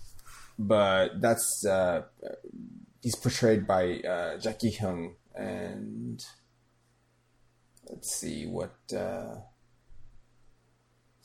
[0.59, 2.02] but that's uh,
[3.02, 6.24] he's portrayed by uh, Jacky Heung, and
[7.88, 9.37] let's see what uh,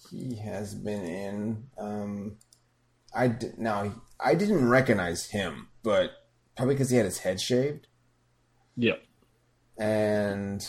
[0.10, 1.64] he has been in.
[1.78, 2.38] Um,
[3.14, 6.12] I did, now I didn't recognize him, but
[6.56, 7.88] probably because he had his head shaved.
[8.78, 9.02] Yep.
[9.78, 10.68] And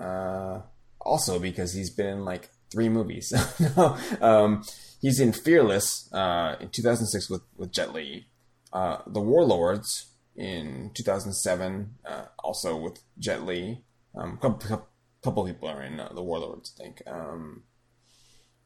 [0.00, 0.60] uh,
[1.00, 3.32] also because he's been in like three movies.
[4.20, 4.62] um,
[5.00, 8.26] he's in Fearless uh, in 2006 with with Jet Li,
[8.72, 13.82] uh, The Warlords in 2007, uh, also with Jet Li.
[14.14, 14.88] Um, a couple,
[15.22, 17.02] couple people are in uh, The Warlords, I think.
[17.06, 17.64] Um,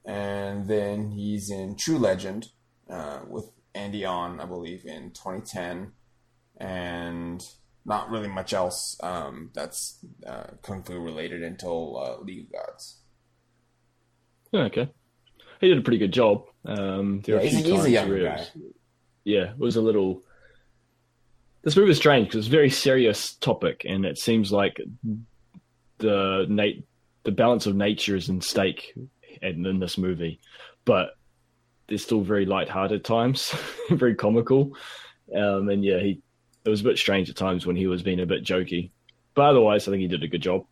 [0.05, 2.49] and then he's in True Legend
[2.89, 5.93] uh, with Andy On, I believe, in 2010,
[6.57, 7.45] and
[7.85, 12.99] not really much else um, that's uh, kung fu related until uh, League of Gods.
[14.55, 14.89] okay,
[15.61, 16.45] he did a pretty good job.
[16.67, 18.37] Um, yeah, he's, he's a young guy.
[18.37, 18.51] Was,
[19.25, 20.23] yeah, it was a little.
[21.63, 24.81] This movie is strange because it's a very serious topic, and it seems like
[25.99, 26.83] the nat-
[27.25, 28.95] the balance of nature is in stake
[29.43, 30.41] in, in this movie,
[30.85, 31.11] but
[31.89, 33.55] they're still very light-hearted times,
[33.91, 34.77] very comical.
[35.35, 36.23] Um, and yeah, he
[36.65, 38.91] it was a bit strange at times when he was being a bit jokey,
[39.35, 40.65] but otherwise, I think he did a good job.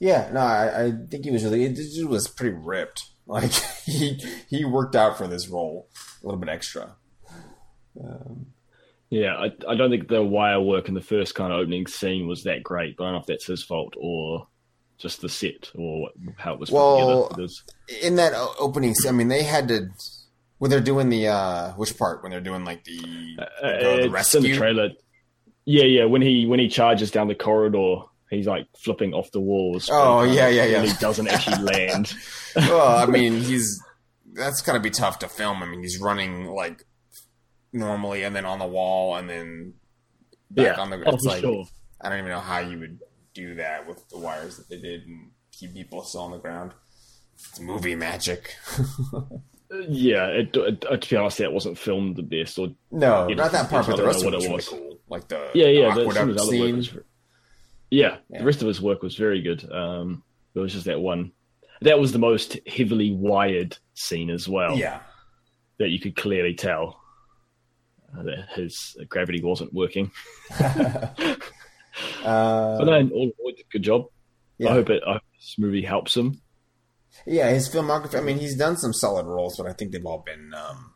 [0.00, 1.64] Yeah, no, I, I think he was really.
[1.64, 3.04] It was pretty ripped.
[3.30, 3.52] Like
[3.84, 5.86] he he worked out for this role
[6.22, 6.94] a little bit extra.
[8.02, 8.46] Um,
[9.10, 12.26] yeah, I, I don't think the wire work in the first kind of opening scene
[12.26, 12.96] was that great.
[12.96, 14.46] But I don't know if that's his fault or
[14.96, 16.84] just the set or how it was together.
[16.84, 17.36] well,
[18.02, 19.88] In that opening, scene, I mean, they had to
[20.58, 24.10] when they're doing the uh which part when they're doing like the, uh, the, the
[24.10, 24.90] rescue the trailer.
[25.64, 26.04] Yeah, yeah.
[26.04, 29.88] When he when he charges down the corridor, he's like flipping off the walls.
[29.92, 30.82] Oh yeah, yeah, yeah.
[30.82, 32.14] he doesn't actually land.
[32.56, 33.82] well, I mean, he's
[34.32, 35.62] that's gotta be tough to film.
[35.62, 36.84] I mean, he's running like
[37.72, 39.74] normally and then on the wall and then
[40.50, 40.82] back yeah.
[40.82, 41.02] on the.
[41.04, 41.64] Oh, it's like sure.
[42.00, 43.00] I don't even know how you would
[43.34, 46.72] do that with the wires that they did and keep people still on the ground.
[47.34, 48.54] It's movie magic.
[49.70, 52.58] yeah, it, it, to be honest, it wasn't filmed the best.
[52.58, 54.98] Or no, not that part, but the rest of it was, really cool.
[55.08, 56.94] Like the yeah, yeah, the, some of his other work was,
[57.90, 59.70] yeah, yeah, the rest of his work was very good.
[59.70, 60.22] Um,
[60.54, 61.32] it was just that one.
[61.82, 64.76] That was the most heavily wired scene as well.
[64.76, 65.00] Yeah,
[65.78, 67.00] that you could clearly tell
[68.16, 70.10] uh, that his gravity wasn't working.
[72.24, 74.06] Uh, but then, all, all good job.
[74.58, 74.70] Yeah.
[74.70, 75.02] I hope it.
[75.06, 76.40] I hope this movie helps him.
[77.26, 78.18] Yeah, his filmography.
[78.18, 80.94] I mean, he's done some solid roles, but I think they've all been um,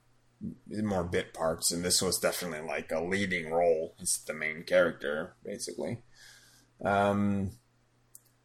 [0.84, 3.94] more bit parts, and this was definitely like a leading role.
[3.98, 6.02] It's the main character, basically.
[6.84, 7.52] Um,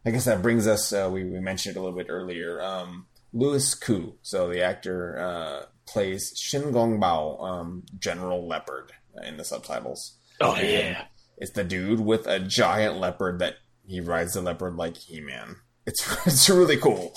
[0.06, 0.94] I guess that brings us.
[0.94, 2.62] Uh, we we mentioned it a little bit earlier.
[2.62, 9.38] Um, Louis Koo, so the actor uh, plays Shin Gong Bao, um, General Leopard, in
[9.38, 10.18] the subtitles.
[10.40, 11.06] Oh and, yeah
[11.38, 15.58] it's the dude with a giant leopard that he rides the leopard like He Man.
[15.88, 17.14] It's it's really cool.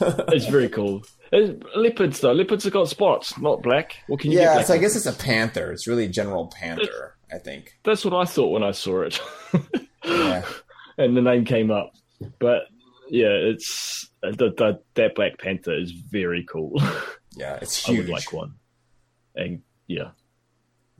[0.00, 1.02] it's very cool.
[1.30, 3.96] It's leopards though, leopards have got spots, not black.
[4.06, 4.38] What can you?
[4.38, 5.70] Yeah, so I guess it's a panther.
[5.72, 7.16] It's really General Panther.
[7.30, 9.20] I think that's what I thought when I saw it.
[10.04, 10.42] yeah,
[10.98, 11.92] and the name came up,
[12.38, 12.62] but
[13.10, 16.80] yeah, it's uh, the, the, that Black Panther is very cool.
[17.36, 17.98] Yeah, it's huge.
[17.98, 18.54] I would like one,
[19.36, 20.10] and yeah,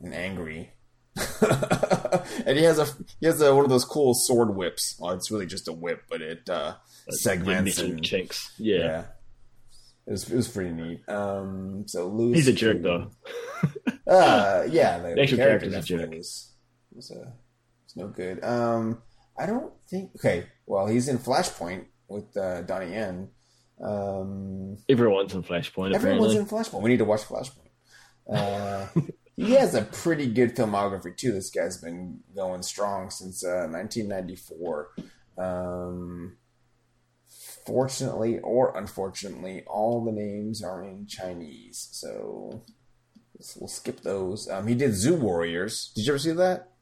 [0.01, 0.71] and angry.
[2.47, 2.87] and he has a
[3.21, 4.97] he has a, one of those cool sword whips.
[4.99, 6.75] Well, it's really just a whip, but it uh,
[7.11, 8.53] segments and chinks.
[8.59, 8.77] Yeah.
[8.77, 9.05] yeah.
[10.07, 11.07] It was, it was pretty neat.
[11.07, 13.11] Um, so Louis he's a jerk though.
[14.07, 16.11] uh, yeah, the, the actual character a jerk.
[16.11, 16.53] Was,
[16.95, 17.31] was, uh,
[17.85, 18.43] was no good.
[18.43, 19.03] Um,
[19.39, 20.13] I don't think.
[20.17, 23.29] Okay, well, he's in Flashpoint with uh, Donnie Yen.
[23.85, 25.95] Um, everyone's in Flashpoint.
[25.95, 26.37] Everyone's apparently.
[26.39, 26.83] in Flashpoint.
[26.83, 27.69] We need to watch Flashpoint.
[28.31, 28.87] Uh,
[29.39, 31.31] he has a pretty good filmography too.
[31.31, 34.91] This guy's been going strong since uh, 1994.
[35.39, 36.37] Um,
[37.65, 42.65] fortunately or unfortunately, all the names are in Chinese, so
[43.57, 44.49] we'll skip those.
[44.51, 45.93] Um, he did Zu Warriors.
[45.95, 46.73] Did you ever see that?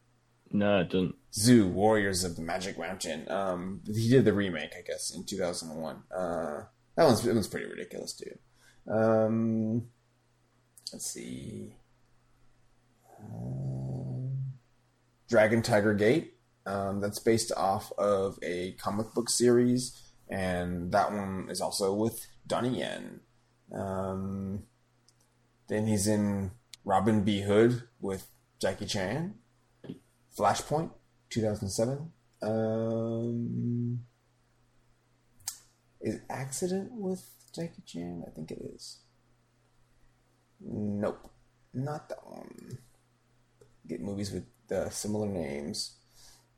[0.51, 1.17] No, I didn't.
[1.35, 3.31] Zu Warriors of the Magic Mountain.
[3.31, 6.05] Um, he did the remake, I guess, in 2001.
[6.11, 6.65] Uh,
[6.97, 8.39] that one's it was pretty ridiculous too.
[8.91, 9.89] Um,
[10.93, 11.75] let's see.
[15.29, 16.35] Dragon Tiger Gate.
[16.67, 22.27] Um, that's based off of a comic book series and that one is also with
[22.47, 23.21] Donnie Yen.
[23.73, 24.65] Um,
[25.69, 26.53] then he's in
[26.85, 27.43] Robin B.
[27.43, 28.27] Hood with
[28.61, 29.35] Jackie Chan.
[30.37, 30.91] Flashpoint,
[31.31, 32.13] 2007.
[32.43, 34.01] Um,
[36.01, 38.25] is Accident with Jackie Chan?
[38.27, 38.99] I think it is.
[40.61, 41.31] Nope,
[41.73, 42.79] not that one.
[43.89, 45.97] Get movies with uh, similar names.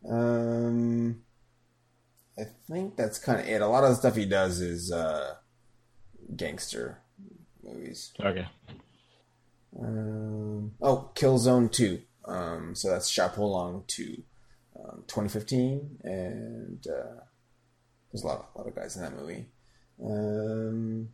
[0.08, 1.22] Um,
[2.38, 3.60] I think that's kind of it.
[3.60, 5.34] A lot of the stuff he does is uh,
[6.36, 6.98] gangster
[7.62, 8.12] movies.
[8.20, 8.46] Okay.
[9.78, 12.00] Um, oh, Kill Zone 2.
[12.24, 14.22] Um, so that's Sha Po Lang 2.
[14.78, 15.98] Um, 2015.
[16.04, 17.22] And uh,
[18.12, 19.46] there's a lot, of, a lot of guys in that movie.
[20.04, 21.08] Um,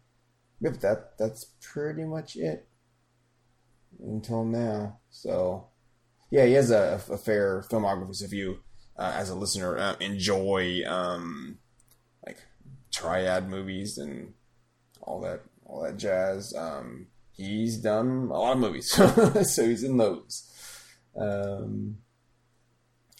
[0.61, 2.69] yep, that, that's pretty much it
[4.03, 4.99] until now.
[5.11, 5.69] So,
[6.35, 8.17] yeah, he has a, a fair filmography.
[8.17, 8.59] So if you,
[8.99, 11.59] uh, as a listener, uh, enjoy um,
[12.27, 12.39] like
[12.93, 14.35] triad movies and
[15.01, 16.53] all that all that jazz.
[16.59, 18.91] Um, he's done a lot of movies,
[19.55, 20.51] so he's in those.
[21.17, 21.99] Um,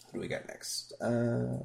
[0.07, 0.93] what do we got next?
[1.01, 1.63] Uh,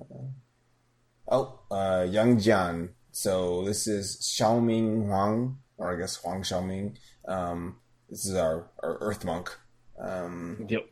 [1.30, 2.90] oh, uh, Yang Jian.
[3.12, 6.96] So this is Xiaoming Huang, or I guess Huang Xiaoming.
[7.28, 9.50] Um, this is our, our Earth Monk.
[10.00, 10.88] Um, Yep.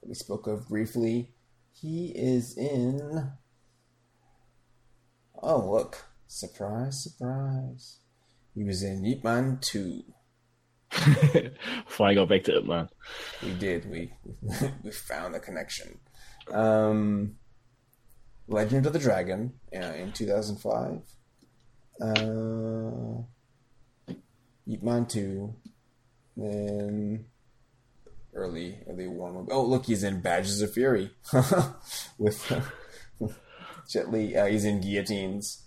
[0.00, 1.32] That we spoke of briefly.
[1.72, 3.30] He is in.
[5.42, 6.04] Oh, look.
[6.26, 7.98] Surprise, surprise.
[8.54, 10.02] He was in Ip Man 2.
[11.86, 12.88] Finally got back to it, man.
[13.42, 13.90] We did.
[13.90, 14.12] We
[14.82, 15.98] we found the connection.
[16.52, 17.36] Um,
[18.48, 21.02] Legend of the Dragon uh, in 2005.
[22.00, 23.22] Uh,
[24.66, 25.54] Ip Man 2.
[26.36, 27.24] Then
[28.34, 29.50] early early war movie.
[29.52, 31.10] Oh, look, he's in Badges of Fury
[32.18, 32.60] with uh,
[33.88, 34.36] Jet Li.
[34.36, 35.62] Uh, he's in Guillotines.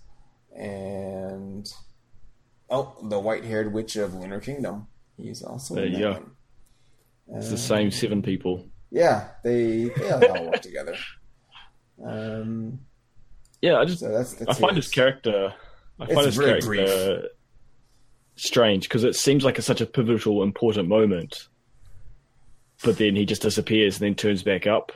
[0.56, 1.67] And
[2.69, 4.88] oh, the white-haired witch of Lunar Kingdom.
[5.17, 6.32] He's also There in you one.
[7.36, 8.67] It's the same seven people.
[8.91, 10.95] yeah, they they all work together.
[12.04, 12.80] Um,
[13.62, 14.89] Yeah, I just so that's, that's I find his.
[14.89, 15.54] character.
[15.99, 17.30] I It's find his very character
[18.36, 21.47] strange because it seems like it's such a pivotal, important moment,
[22.84, 24.91] but then he just disappears and then turns back up.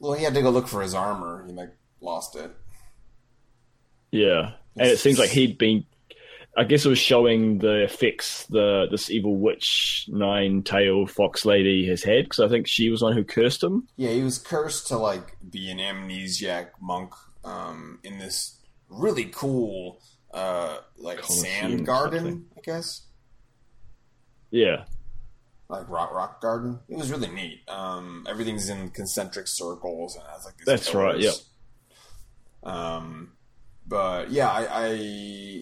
[0.00, 1.44] Well, he had to go look for his armor.
[1.46, 1.70] He like
[2.00, 2.50] lost it.
[4.10, 5.84] Yeah, and it seems like he'd been.
[6.56, 11.86] I guess it was showing the effects the this evil witch nine tailed fox lady
[11.88, 13.86] has had because I think she was the one who cursed him.
[13.96, 17.12] Yeah, he was cursed to like be an amnesiac monk
[17.44, 20.00] um, in this really cool
[20.32, 22.46] uh, like sand garden.
[22.56, 23.02] I guess,
[24.50, 24.84] Yeah,
[25.68, 26.80] like rock rock garden.
[26.88, 27.60] It was really neat.
[27.68, 31.32] Um, everything's in concentric circles and has like these That's right, yeah.
[32.62, 33.32] Um,
[33.86, 34.96] but yeah, I, I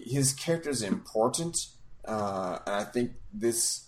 [0.05, 1.57] his character's important,
[2.05, 3.83] uh, and I think this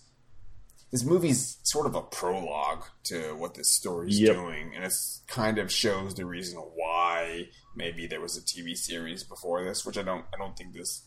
[0.92, 4.34] this movie's sort of a prologue to what this story's Yep.
[4.34, 9.22] doing, and it's kind of shows the reason why maybe there was a TV series
[9.24, 11.06] before this, which I don't I don't think this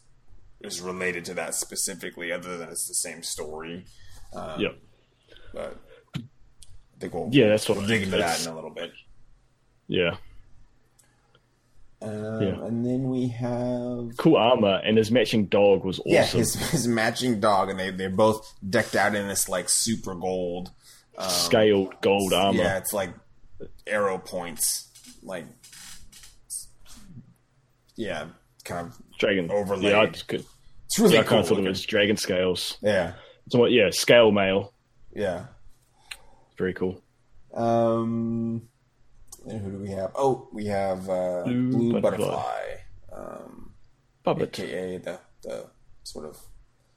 [0.61, 3.85] is related to that specifically, other than it's the same story.
[4.35, 4.77] Um, Yep.
[5.53, 5.77] But
[6.15, 6.19] I
[6.99, 8.91] think we'll Yeah, that's what we'll dig into that in a little bit.
[9.87, 10.15] yeah,
[12.01, 12.65] Um, Yeah.
[12.65, 16.11] And then we have cool armor and his matching dog was awesome.
[16.11, 20.15] yeah his his matching dog, and they they're both decked out in this like super
[20.15, 20.71] gold
[21.17, 22.57] um, Scaled gold armor.
[22.63, 23.11] Yeah, it's like
[23.85, 24.89] arrow points,
[25.21, 25.45] like
[27.95, 28.27] yeah,
[28.63, 28.97] kind of.
[29.19, 29.91] Dragon Overlaid.
[29.91, 30.43] Yeah, I just could.
[30.85, 31.29] It's really Yeah, I cool.
[31.29, 31.69] kind of thought it looking.
[31.69, 32.77] was dragon scales.
[32.81, 33.13] Yeah,
[33.49, 33.71] So what?
[33.71, 34.72] Yeah, scale mail.
[35.15, 35.45] Yeah.
[36.57, 37.01] Very cool.
[37.53, 38.67] Um,
[39.47, 40.11] and who do we have?
[40.15, 42.25] Oh, we have uh, Blue Blue, Butterfly.
[42.27, 42.61] Butterfly,
[43.11, 43.73] um,
[44.23, 44.59] Puppet.
[44.59, 45.65] aka the the
[46.03, 46.39] sort of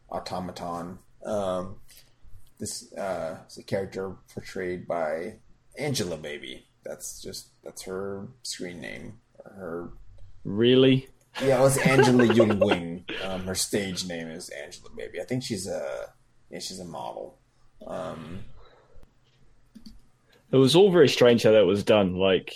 [0.08, 0.98] automaton.
[1.24, 1.76] Um,
[2.58, 5.34] this uh, is a character portrayed by
[5.80, 6.62] Angelababy.
[6.84, 9.18] That's just that's her screen name.
[9.44, 9.90] Her
[10.44, 11.08] Really?
[11.42, 13.04] yeah, well, it's Angela Yeung Wing.
[13.24, 15.20] Um, her stage name is Angelababy.
[15.20, 16.12] I think she's a
[16.50, 17.38] yeah, she's a model.
[17.84, 18.40] Um,
[20.52, 22.14] It was all very strange how that was done.
[22.16, 22.54] Like,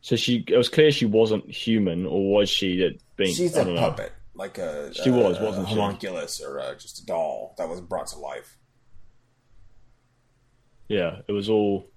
[0.00, 0.44] so she.
[0.46, 2.78] It was clear she wasn't human, or was she?
[2.78, 3.34] That being.
[3.34, 3.80] she's I a don't know.
[3.80, 5.74] puppet, like a She a- was, a wasn't she?
[5.74, 8.56] homunculus or uh just a doll that was brought to life.
[10.88, 11.90] Yeah, it was all.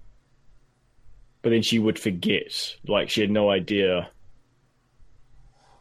[1.40, 2.76] But then she would forget.
[2.86, 4.10] Like she had no idea.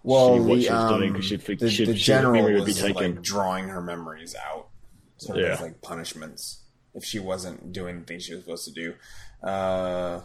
[0.04, 2.04] Well, See what the, she was doing, um, 'cause she'd fi- the, she'd- the she'd-
[2.06, 3.16] general be was taken.
[3.16, 4.70] like drawing her memories out,
[5.22, 5.54] sort of Yeah.
[5.54, 6.64] as like punishments
[6.94, 8.96] if she wasn't doing the things she was supposed to do.
[9.48, 10.22] Uh,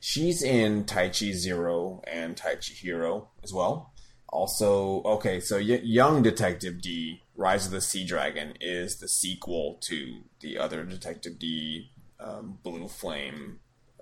[0.00, 3.92] she's in Tai Chi Zero and Tai Chi Hero as well.
[4.32, 9.78] also, okay, so y- Young Detective Dee, Rise of the Sea Dragon, is the sequel
[9.82, 13.58] to the other Detective Dee, um, Blue Flame,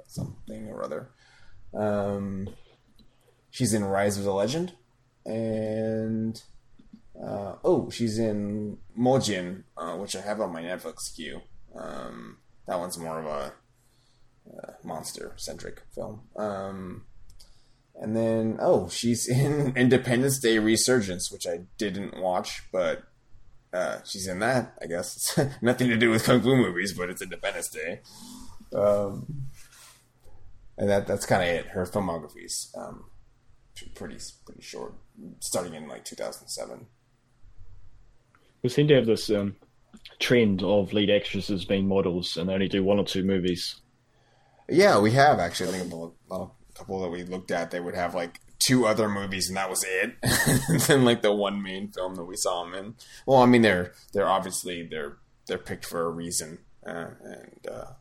[0.06, 1.10] something or other.
[1.72, 2.50] Um,
[3.50, 4.74] she's in Rise of the Legend,
[5.24, 6.42] and
[7.22, 11.40] uh, oh, she's in Mojin, uh, which I have on my Netflix queue.
[11.76, 13.52] Um, that one's more of a
[14.56, 16.22] uh, monster centric film.
[16.36, 17.06] Um,
[18.00, 23.02] and then, oh, she's in Independence Day Resurgence, which I didn't watch, but
[23.72, 24.74] uh, she's in that.
[24.80, 28.00] I guess it's nothing to do with kung fu movies, but it's Independence Day.
[28.74, 29.46] Um,
[30.76, 31.66] and that that's kind of it.
[31.68, 33.06] Her filmography's um,
[33.94, 34.94] pretty pretty short,
[35.40, 36.86] starting in like 2007.
[38.62, 39.56] We seem to have this um,
[40.18, 43.76] trend of lead actresses being models and they only do one or two movies.
[44.68, 45.70] Yeah, we have actually.
[45.70, 49.08] I think a, a couple that we looked at, they would have like two other
[49.08, 50.16] movies and that was it.
[50.88, 52.94] then like the one main film that we saw them in.
[53.26, 57.92] Well, I mean they're they're obviously they're they're picked for a reason uh, and uh,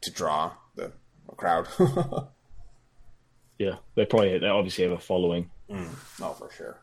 [0.00, 0.92] to draw the
[1.36, 1.68] crowd.
[3.58, 5.50] yeah, they probably they obviously have a following.
[5.70, 5.88] Mm,
[6.22, 6.80] oh, for sure.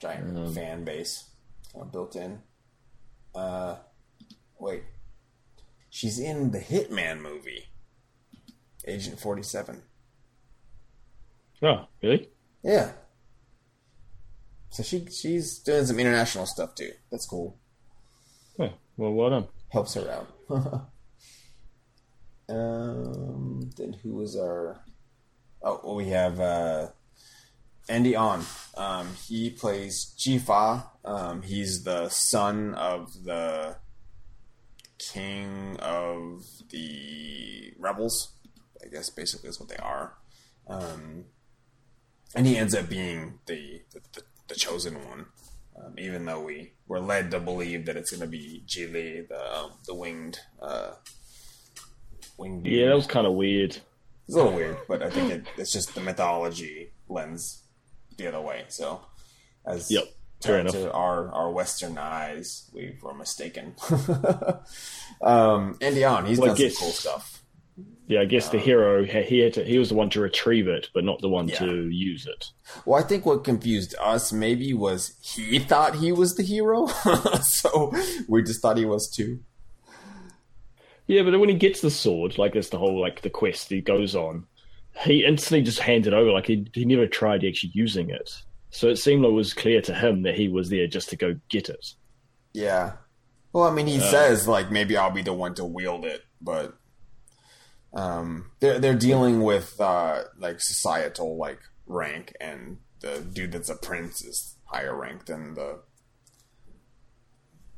[0.00, 1.29] Giant um, fan base
[1.78, 2.40] uh, built in.
[3.34, 3.76] Uh,
[4.58, 4.82] wait,
[5.88, 7.66] she's in the Hitman movie.
[8.86, 9.82] Agent 47.
[11.62, 12.28] Oh, really?
[12.62, 12.92] Yeah.
[14.70, 16.92] So she she's doing some international stuff too.
[17.10, 17.58] That's cool.
[18.58, 19.48] Yeah, well, well done.
[19.68, 20.28] Helps her out.
[22.48, 24.84] um, then who was our?
[25.62, 26.88] Oh, well, we have uh,
[27.90, 28.44] Andy On.
[28.76, 30.84] Um, he plays Jifa.
[31.04, 33.76] Um, he's the son of the
[34.98, 38.32] king of the rebels.
[38.82, 40.14] I guess basically is what they are.
[40.68, 41.24] Um,
[42.34, 45.26] and he ends up being the the, the, the chosen one,
[45.76, 49.58] um, even though we were led to believe that it's going to be Jili, the
[49.58, 50.92] um, the winged uh,
[52.38, 52.66] winged.
[52.66, 53.78] Yeah, that was kind of weird.
[54.28, 57.64] It's a little weird, but I think it, it's just the mythology lens
[58.20, 58.64] the other way.
[58.68, 59.00] So,
[59.64, 60.04] as yep,
[60.40, 63.74] to, to our our Western eyes, we were mistaken.
[65.22, 67.42] um, Andy On, he's well, done some cool stuff.
[68.10, 70.88] Yeah, I guess the hero he had to, he was the one to retrieve it,
[70.92, 71.60] but not the one yeah.
[71.60, 72.50] to use it.
[72.84, 76.86] Well, I think what confused us maybe was he thought he was the hero,
[77.42, 77.94] so
[78.26, 79.38] we just thought he was too.
[81.06, 83.80] Yeah, but when he gets the sword, like that's the whole like the quest he
[83.80, 84.46] goes on,
[85.02, 86.30] he instantly just hands it over.
[86.30, 89.80] Like he he never tried actually using it, so it seemed like it was clear
[89.82, 91.94] to him that he was there just to go get it.
[92.52, 92.92] Yeah.
[93.52, 96.24] Well, I mean, he uh, says like maybe I'll be the one to wield it,
[96.40, 96.76] but
[97.94, 103.76] um, they're they're dealing with uh, like societal like rank, and the dude that's a
[103.76, 105.80] prince is higher ranked than the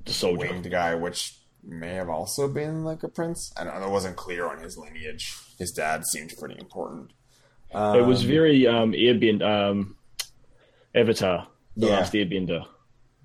[0.05, 3.53] the soldier winged guy, which may have also been like a prince.
[3.57, 3.87] I don't know.
[3.87, 5.35] It wasn't clear on his lineage.
[5.59, 7.13] His dad seemed pretty important.
[7.73, 9.97] Um, it was very um, Airbend, um,
[10.95, 11.93] Avatar, the yeah.
[11.93, 12.67] last Airbender.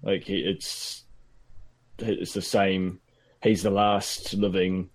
[0.03, 1.03] Like he, it's
[1.99, 2.99] it's the same.
[3.41, 4.89] He's the last living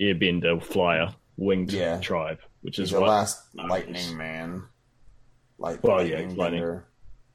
[0.00, 1.98] airbender flyer winged yeah.
[2.00, 4.64] tribe, which is the last lightning man.
[5.58, 6.80] Light, well, lightning yeah, lightning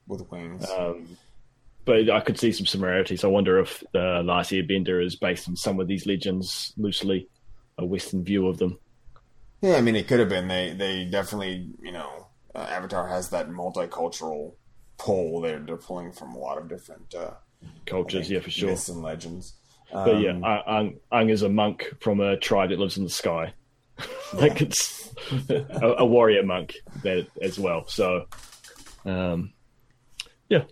[0.06, 0.68] with wings.
[0.70, 1.16] Um,
[1.84, 3.24] but I could see some similarities.
[3.24, 7.28] I wonder if the last airbender is based on some of these legends loosely,
[7.78, 8.78] a Western view of them.
[9.60, 10.48] Yeah, I mean, it could have been.
[10.48, 14.54] They they definitely, you know, uh, Avatar has that multicultural
[14.98, 15.40] pull.
[15.40, 17.32] They're they're pulling from a lot of different uh,
[17.86, 19.54] cultures, yeah, for sure, myths and legends.
[19.92, 23.04] Um, but yeah, um, Ang, Ang is a monk from a tribe that lives in
[23.04, 23.54] the sky.
[24.34, 25.14] like it's
[25.48, 27.86] a, a, warrior monk that as well.
[27.86, 28.26] So,
[29.04, 29.52] um,
[30.48, 30.64] yeah.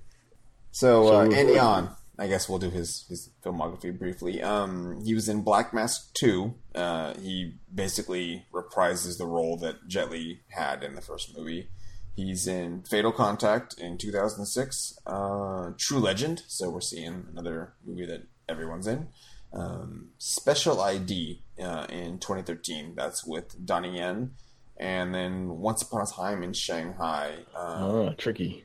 [0.73, 4.43] So, so uh, Andy On, I guess we'll do his his filmography briefly.
[4.43, 6.55] Um, he was in Black Mask Two.
[6.75, 11.69] Uh, he basically reprises the role that Jet Li had in the first movie.
[12.15, 16.43] He's in Fatal Contact in 2006, uh, True Legend.
[16.47, 19.09] So we're seeing another movie that everyone's in.
[19.55, 22.95] Um, Special ID uh, in 2013.
[22.97, 24.33] That's with Donnie Yen.
[24.77, 27.37] And then Once Upon a Time in Shanghai.
[27.57, 28.65] Um, oh, tricky.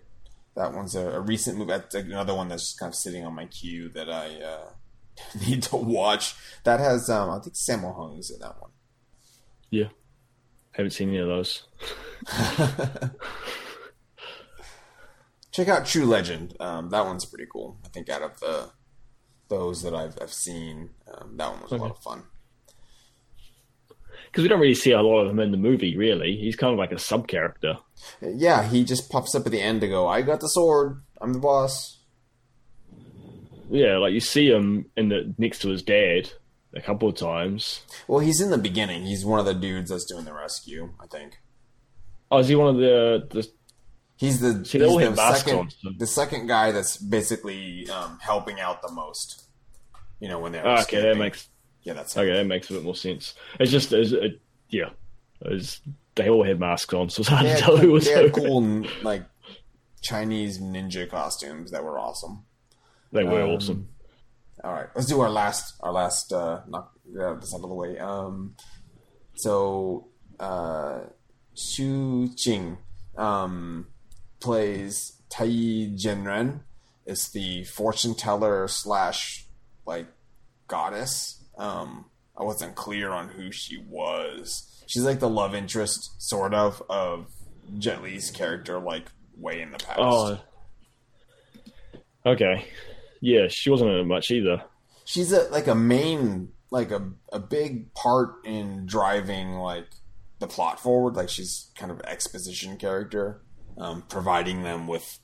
[0.58, 1.70] That one's a, a, recent movie.
[1.70, 4.70] That's another one that's just kind of sitting on my queue that I uh,
[5.48, 6.34] need to watch.
[6.64, 8.72] That has, um, I think Sammo Hung is in that one.
[9.70, 9.90] Yeah.
[10.72, 11.64] Haven't seen any of those.
[15.52, 16.56] Check out True Legend.
[16.60, 17.78] Um, that one's pretty cool.
[17.86, 18.72] I think out of the
[19.50, 20.90] those that I've, I've seen.
[21.08, 21.80] Um, that one was okay.
[21.80, 22.24] a lot of fun.
[24.38, 25.98] Because we don't really see a lot of him in the movie.
[25.98, 27.80] Really, he's kind of like a sub character.
[28.22, 31.02] Yeah, he just pops up at the end to go, "I got the sword.
[31.20, 31.98] I'm the boss."
[33.72, 36.30] Yeah, like you see him in the next to his dad
[36.76, 37.82] a couple of times.
[38.08, 39.08] Well, he's in the beginning.
[39.08, 40.94] He's one of the dudes that's doing the rescue.
[41.00, 41.40] I think.
[42.30, 43.50] Oh, is he one of the the?
[44.18, 48.92] He's the See, he's the second the second guy that's basically um, helping out the
[48.92, 49.48] most.
[50.20, 51.50] You know when they're Oh, okay, that makes
[51.88, 53.34] yeah that's okay, that makes a bit more sense.
[53.60, 54.90] It's just, it's, it, yeah,
[55.42, 55.82] it's,
[56.16, 58.14] they all had masks on, so it's hard They to had, tell who was they
[58.14, 58.24] who.
[58.24, 59.24] had cool like
[60.02, 62.44] Chinese ninja costumes that were awesome.
[63.12, 63.90] They were Um, awesome.
[64.64, 67.76] All right, let's do our last our last uh knock uh, this out of the
[67.76, 67.98] way.
[68.00, 68.56] Um
[69.36, 70.08] so
[70.40, 71.02] uh
[71.56, 72.78] Xu Qing
[73.18, 73.88] um
[74.40, 76.62] plays Tai Jinren
[77.06, 79.46] is the fortune teller slash
[79.86, 80.08] like
[80.68, 81.37] goddess.
[81.58, 82.06] Um
[82.38, 84.84] I wasn't clear on who she was.
[84.86, 87.28] She's like the love interest sort of of
[87.78, 89.06] Jet Li's character like
[89.36, 90.00] way in the past.
[90.00, 90.40] Oh,
[92.26, 92.66] okay,
[93.22, 94.64] yeah, she wasn't in it much either.
[95.06, 99.88] she's a like a main like a a big part in driving like
[100.40, 101.16] the plot forward.
[101.16, 103.42] Like she's kind of exposition character
[103.78, 105.20] um providing them with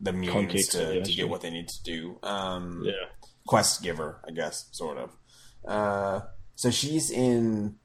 [0.00, 2.18] the means Context, to, yeah, to get what they need to do.
[2.22, 2.92] Um Yeah,
[3.46, 5.10] quest giver i guess sort of
[5.66, 6.20] uh
[6.54, 7.76] so she's in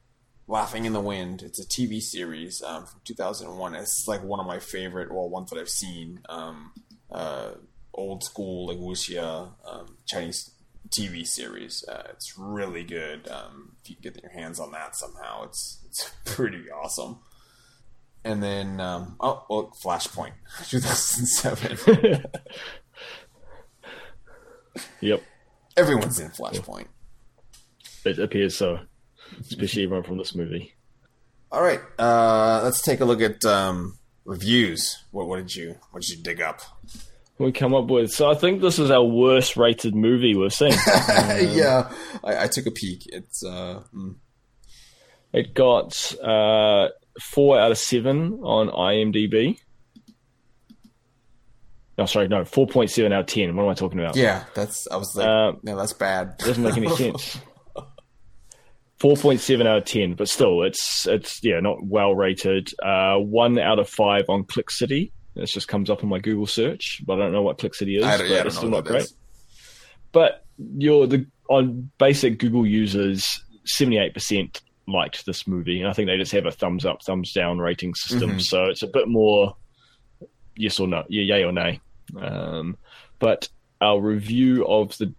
[0.46, 1.42] laughing in the wind.
[1.42, 5.50] It's a tv series um from 2001 it's like one of my favorite well ones
[5.50, 6.72] that i've seen um
[7.10, 7.50] uh
[7.94, 10.50] old school like wuxia um, chinese
[10.90, 11.84] tv series.
[11.86, 13.28] Uh, it's really good.
[13.28, 17.18] Um if you can get your hands on that somehow it's it's pretty awesome.
[18.24, 20.32] And then um oh well flashpoint
[20.68, 22.24] 2007
[25.00, 25.22] yep,
[25.76, 26.86] everyone's in flashpoint
[28.08, 28.78] it appears so,
[29.40, 30.74] especially everyone from this movie.
[31.50, 34.98] All right, uh, let's take a look at um, reviews.
[35.12, 36.60] What, what did you what did you dig up?
[37.38, 40.72] We come up with so I think this is our worst rated movie we've seen.
[40.86, 41.90] yeah,
[42.24, 43.04] I, I took a peek.
[43.06, 44.16] It's uh, mm,
[45.32, 46.88] It got uh,
[47.22, 49.58] four out of seven on IMDb.
[51.96, 53.54] No, sorry, no, four point seven out of ten.
[53.56, 54.16] What am I talking about?
[54.16, 56.38] yeah, that's I was like, Um, no, that's bad.
[56.38, 57.38] doesn't make any sense.
[59.00, 62.70] Four point seven out of ten, but still, it's it's yeah, not well rated.
[62.82, 65.12] Uh, one out of five on Click City.
[65.36, 67.96] This just comes up in my Google search, but I don't know what Click City
[67.96, 68.04] is.
[68.04, 69.02] I, yeah, I it's still not great.
[69.02, 69.14] is.
[70.10, 75.92] But you're the on basic Google users, seventy eight percent liked this movie, and I
[75.92, 78.32] think they just have a thumbs up, thumbs down rating system.
[78.32, 78.42] Mhm.
[78.42, 79.54] So it's a bit more
[80.56, 81.80] yes or no, yeah, yay or nay.
[82.20, 82.76] Um,
[83.20, 83.48] but
[83.80, 85.14] our review of the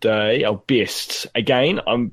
[0.00, 1.28] day, our best.
[1.36, 2.12] Again, I'm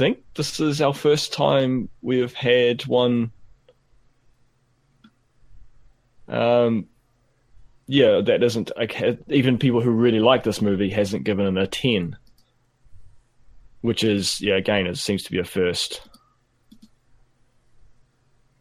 [0.00, 3.32] think this is our first time we've had one.
[6.26, 6.86] Um,
[7.86, 9.18] yeah, that isn't okay.
[9.28, 12.16] Even people who really like this movie hasn't given it a ten,
[13.82, 16.00] which is yeah, again, it seems to be a first.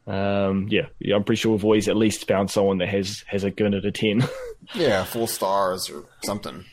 [0.05, 3.45] Um, yeah, yeah, I'm pretty sure we've always at least found someone that has has
[3.45, 4.27] a given it a ten.
[4.75, 6.63] Yeah, four stars or something.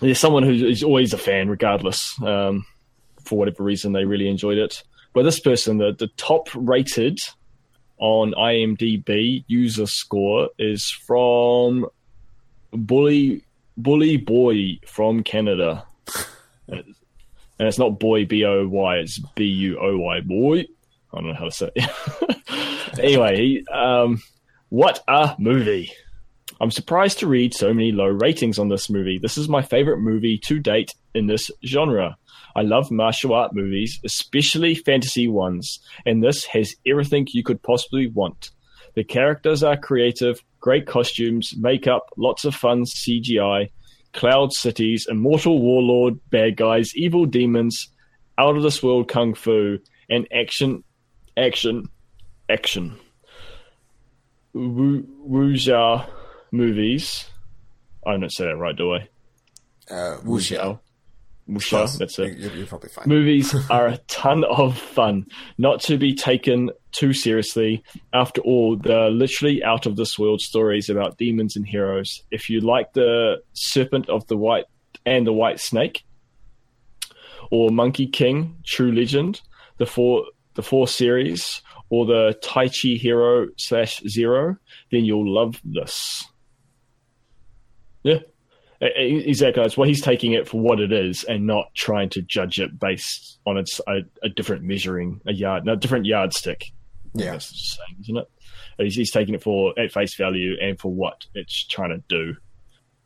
[0.00, 2.66] There's someone who is always a fan, regardless, um,
[3.24, 4.82] for whatever reason they really enjoyed it.
[5.12, 7.18] But this person, the, the top rated
[7.98, 11.86] on IMDb user score is from
[12.72, 13.44] Bully
[13.76, 15.84] Bully Boy from Canada,
[16.68, 16.84] and
[17.58, 20.66] it's not boy B O Y, it's B U O Y boy.
[21.12, 22.98] I don't know how to say it.
[22.98, 24.20] anyway, he, um,
[24.70, 25.92] what a movie!
[26.60, 29.18] I'm surprised to read so many low ratings on this movie.
[29.18, 32.16] This is my favorite movie to date in this genre.
[32.56, 38.06] I love martial art movies, especially fantasy ones, and this has everything you could possibly
[38.06, 38.50] want.
[38.94, 43.70] The characters are creative, great costumes, makeup, lots of fun CGI,
[44.12, 47.88] cloud cities, immortal warlord, bad guys, evil demons,
[48.38, 49.78] out of this world kung fu,
[50.08, 50.84] and action,
[51.36, 51.88] action,
[52.48, 52.96] action.
[54.52, 56.08] Wu Wuxia
[56.52, 57.28] movies.
[58.06, 59.08] I don't say that right, do I?
[59.90, 60.78] Uh, wuxia.
[61.48, 61.98] Wuxia, Close.
[61.98, 62.38] that's it.
[62.38, 63.04] You're, you're probably fine.
[63.06, 65.26] Movies are a ton of fun,
[65.58, 67.82] not to be taken too seriously.
[68.14, 72.22] After all, they're literally out of this world stories about demons and heroes.
[72.30, 74.64] If you like the Serpent of the White
[75.04, 76.04] and the White Snake,
[77.50, 79.40] or Monkey King, True Legend,
[79.78, 80.24] the four
[80.54, 84.56] the four series, or the Tai Chi Hero slash Zero,
[84.90, 86.24] then you'll love this.
[88.02, 88.20] Yeah.
[88.80, 89.62] Exactly.
[89.62, 92.78] That's why he's taking it for what it is and not trying to judge it
[92.78, 96.64] based on its a, a different measuring, a yard, no, different yardstick.
[97.14, 97.32] Yeah.
[97.32, 98.30] That's the same, isn't it?
[98.78, 102.34] He's, he's taking it for at face value and for what it's trying to do.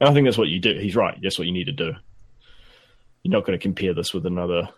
[0.01, 0.79] And I think that's what you do.
[0.79, 1.19] He's right.
[1.23, 1.93] That's what you need to do.
[3.23, 4.69] You're not going to compare this with another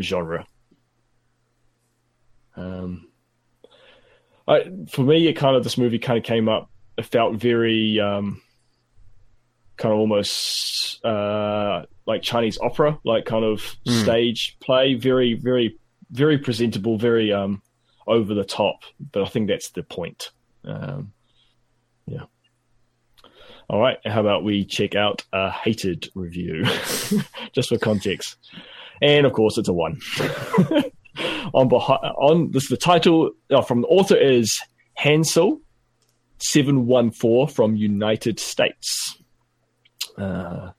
[0.00, 0.46] genre.
[2.56, 3.08] Um,
[4.48, 6.70] I, for me, it kind of this movie kind of came up.
[6.96, 8.42] It felt very um,
[9.80, 14.02] kind of almost uh, like Chinese opera, like kind of Mm.
[14.02, 14.94] stage play.
[14.94, 15.76] Very, very,
[16.12, 16.98] very presentable.
[16.98, 17.62] Very um,
[18.06, 18.76] over the top.
[19.12, 20.30] But I think that's the point.
[20.64, 21.12] Um,
[22.06, 22.24] yeah.
[23.68, 23.96] All right.
[24.04, 26.64] How about we check out a hated review,
[27.54, 28.36] just for context,
[29.00, 30.00] and of course it's a one.
[31.54, 34.60] on behind, on this, the title uh, from the author is
[34.94, 35.60] Hansel
[36.38, 39.16] seven one four from United States.
[40.20, 40.72] Uh,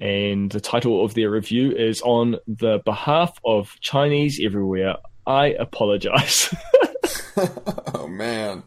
[0.00, 4.96] and the title of their review is on the behalf of Chinese everywhere.
[5.26, 6.54] I apologize.
[7.94, 8.62] oh man.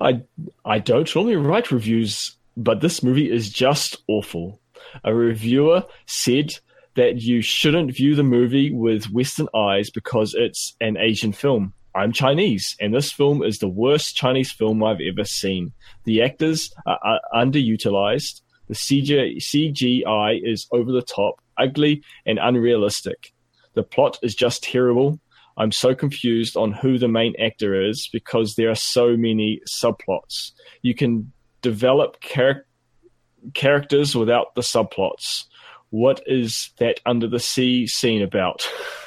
[0.00, 0.22] I
[0.64, 4.60] I don't normally write reviews, but this movie is just awful.
[5.04, 6.52] A reviewer said
[6.94, 11.74] that you shouldn't view the movie with Western eyes because it's an Asian film.
[11.96, 15.72] I'm Chinese, and this film is the worst Chinese film I've ever seen.
[16.04, 18.42] The actors are, underutilized.
[18.68, 23.32] The CGI, CGI is over the top, ugly, and unrealistic.
[23.72, 25.18] The plot is just terrible.
[25.56, 30.52] I'm so confused on who the main actor is because there are so many subplots.
[30.82, 31.32] You can
[31.62, 32.66] develop char-
[33.54, 35.44] characters without the subplots.
[35.88, 38.60] What is that under the sea scene about?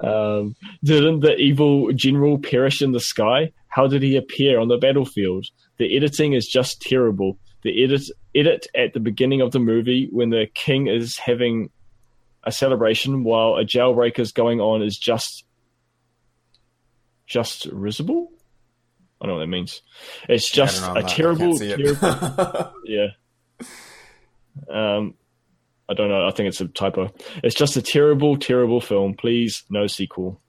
[0.00, 0.54] um,
[0.84, 3.52] didn't the evil general perish in the sky?
[3.68, 5.46] How did he appear on the battlefield?
[5.78, 7.38] The editing is just terrible.
[7.62, 8.02] The edit
[8.34, 11.70] edit at the beginning of the movie when the king is having
[12.44, 15.44] a celebration while a jailbreak is going on is just
[17.26, 18.30] just risible.
[19.20, 19.82] I don't know what that means.
[20.28, 21.76] It's just know, a I'm not- I terrible, it.
[21.76, 23.06] terrible yeah.
[24.70, 25.14] Um,
[25.88, 26.26] I don't know.
[26.26, 27.12] I think it's a typo.
[27.44, 29.14] It's just a terrible, terrible film.
[29.14, 30.40] Please, no sequel.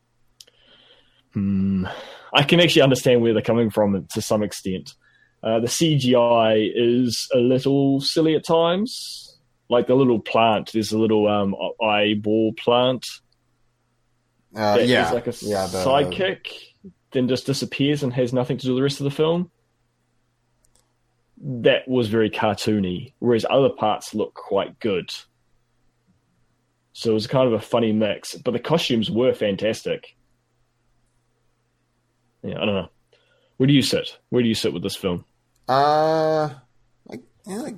[1.33, 1.85] Hmm.
[2.33, 4.93] I can actually understand where they're coming from to some extent.
[5.43, 9.37] Uh, the CGI is a little silly at times.
[9.69, 13.05] Like the little plant, there's a little um, eyeball plant
[14.55, 15.11] Uh, is yeah.
[15.11, 16.47] like a yeah, the- sidekick,
[17.11, 19.51] then just disappears and has nothing to do with the rest of the film.
[21.39, 25.13] That was very cartoony, whereas other parts look quite good.
[26.93, 30.15] So it was kind of a funny mix, but the costumes were fantastic.
[32.43, 32.89] Yeah, I don't know.
[33.57, 34.17] Where do you sit?
[34.29, 35.25] Where do you sit with this film?
[35.67, 36.49] Uh,
[37.05, 37.75] like yeah, like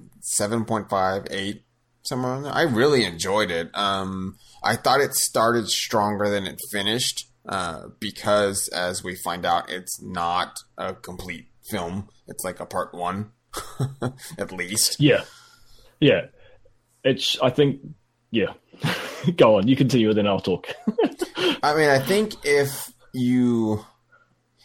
[2.04, 2.54] somewhere on there.
[2.54, 3.70] I really enjoyed it.
[3.74, 7.26] Um, I thought it started stronger than it finished.
[7.48, 12.08] Uh, because as we find out, it's not a complete film.
[12.28, 13.32] It's like a part one,
[14.38, 15.00] at least.
[15.00, 15.24] Yeah,
[16.00, 16.28] yeah.
[17.04, 17.40] It's.
[17.42, 17.82] I think.
[18.32, 18.54] Yeah.
[19.36, 19.68] Go on.
[19.68, 20.68] You continue, and then I'll talk.
[21.64, 23.86] I mean, I think if you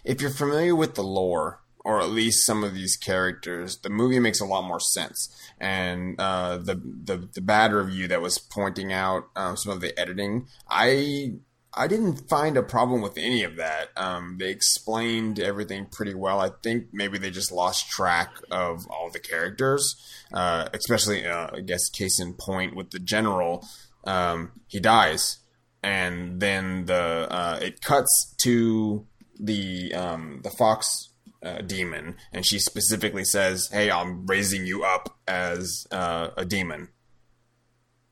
[0.05, 4.19] if you're familiar with the lore or at least some of these characters, the movie
[4.19, 5.29] makes a lot more sense.
[5.61, 9.99] And uh, the the the bad review that was pointing out um, some of the
[9.99, 11.35] editing, I
[11.77, 13.89] I didn't find a problem with any of that.
[13.97, 16.41] Um, they explained everything pretty well.
[16.41, 19.97] I think maybe they just lost track of all the characters,
[20.33, 23.67] uh, especially uh, I guess case in point with the general.
[24.07, 25.39] Um, he dies,
[25.83, 29.07] and then the uh, it cuts to
[29.39, 31.11] the um, the fox
[31.43, 36.89] uh, demon, and she specifically says, "Hey, I'm raising you up as uh, a demon,"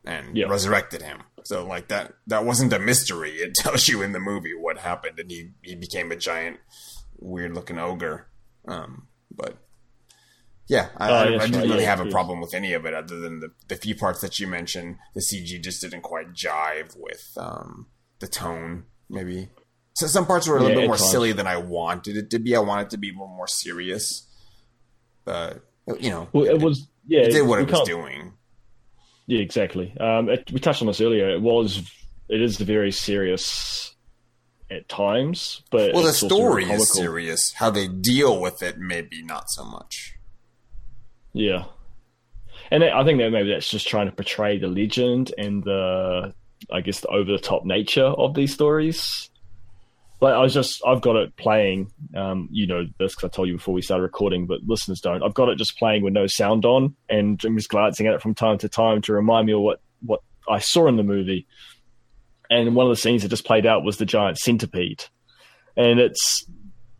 [0.04, 0.46] and Yeah.
[0.46, 1.22] resurrected him.
[1.44, 3.30] So like that that wasn't a mystery.
[3.40, 6.58] It tells you in the movie what happened, and he he became a giant,
[7.18, 8.28] weird looking ogre.
[8.68, 9.56] Um, but
[10.68, 12.72] yeah, I, Oh, I, yes, I didn't right, really yeah, have a problem with any
[12.72, 14.96] of it, other than the the few parts that you mentioned.
[15.14, 17.88] The CG just didn't quite jive with um,
[18.20, 19.48] the tone, maybe.
[19.94, 22.38] So some parts were a little Yeah, bit more silly than I wanted it to
[22.38, 22.56] be.
[22.56, 24.26] I wanted it to be little more serious,
[25.24, 25.62] but
[26.00, 26.86] you know, Well, it was.
[27.06, 28.34] Yeah, it did what it was doing.
[29.32, 29.96] Yeah, exactly.
[29.98, 31.30] Um, it, we touched on this earlier.
[31.30, 31.90] It was,
[32.28, 33.94] it is very serious
[34.70, 37.52] at times, but Well, the it's also very story is serious.
[37.54, 40.16] How they deal with it, maybe not so much.
[41.32, 41.64] Yeah,
[42.70, 46.34] and I think that maybe that's just trying to portray the legend and the,
[46.70, 49.30] I guess, the over the top nature of these stories.
[50.22, 51.90] Like I was just, I've got it playing.
[52.16, 55.20] Um, you know this because I told you before we started recording, but listeners don't.
[55.20, 58.22] I've got it just playing with no sound on, and I'm just glancing at it
[58.22, 61.48] from time to time to remind me of what what I saw in the movie.
[62.48, 65.02] And one of the scenes that just played out was the giant centipede,
[65.76, 66.44] and it's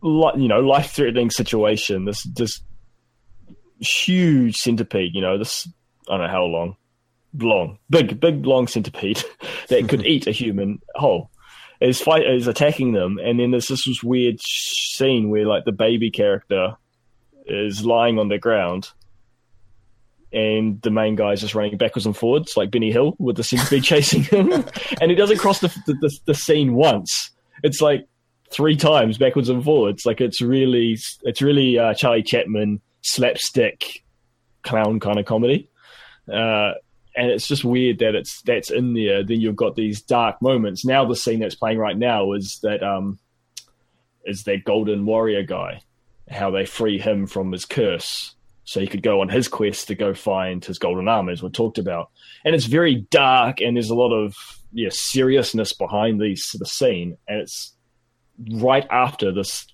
[0.01, 2.03] like you know life threatening situation.
[2.03, 2.59] This this
[3.79, 5.15] huge centipede.
[5.15, 5.65] You know this.
[6.09, 6.75] I don't know how long,
[7.39, 9.23] long, big, big, long centipede
[9.69, 11.31] that could eat a human whole
[11.83, 16.09] is fight is attacking them, and then there's this weird scene where like the baby
[16.09, 16.77] character
[17.45, 18.89] is lying on the ground,
[20.31, 23.83] and the main guy's just running backwards and forwards like Benny Hill with the centipede
[23.83, 24.51] chasing him,
[25.01, 27.31] and he doesn't cross the, the the scene once.
[27.63, 28.07] It's like
[28.49, 30.05] three times backwards and forwards.
[30.05, 34.03] Like it's really it's really uh, Charlie Chaplin slapstick
[34.63, 35.69] clown kind of comedy.
[36.31, 36.71] Uh,
[37.15, 39.23] and it's just weird that it's that's in there.
[39.23, 40.85] Then you've got these dark moments.
[40.85, 43.19] Now the scene that's playing right now is that um
[44.25, 45.81] is that golden warrior guy,
[46.29, 49.95] how they free him from his curse, so he could go on his quest to
[49.95, 52.09] go find his golden armor, as we talked about.
[52.45, 54.35] And it's very dark, and there's a lot of
[54.71, 57.75] yeah seriousness behind these the scene, and it's
[58.55, 59.67] right after this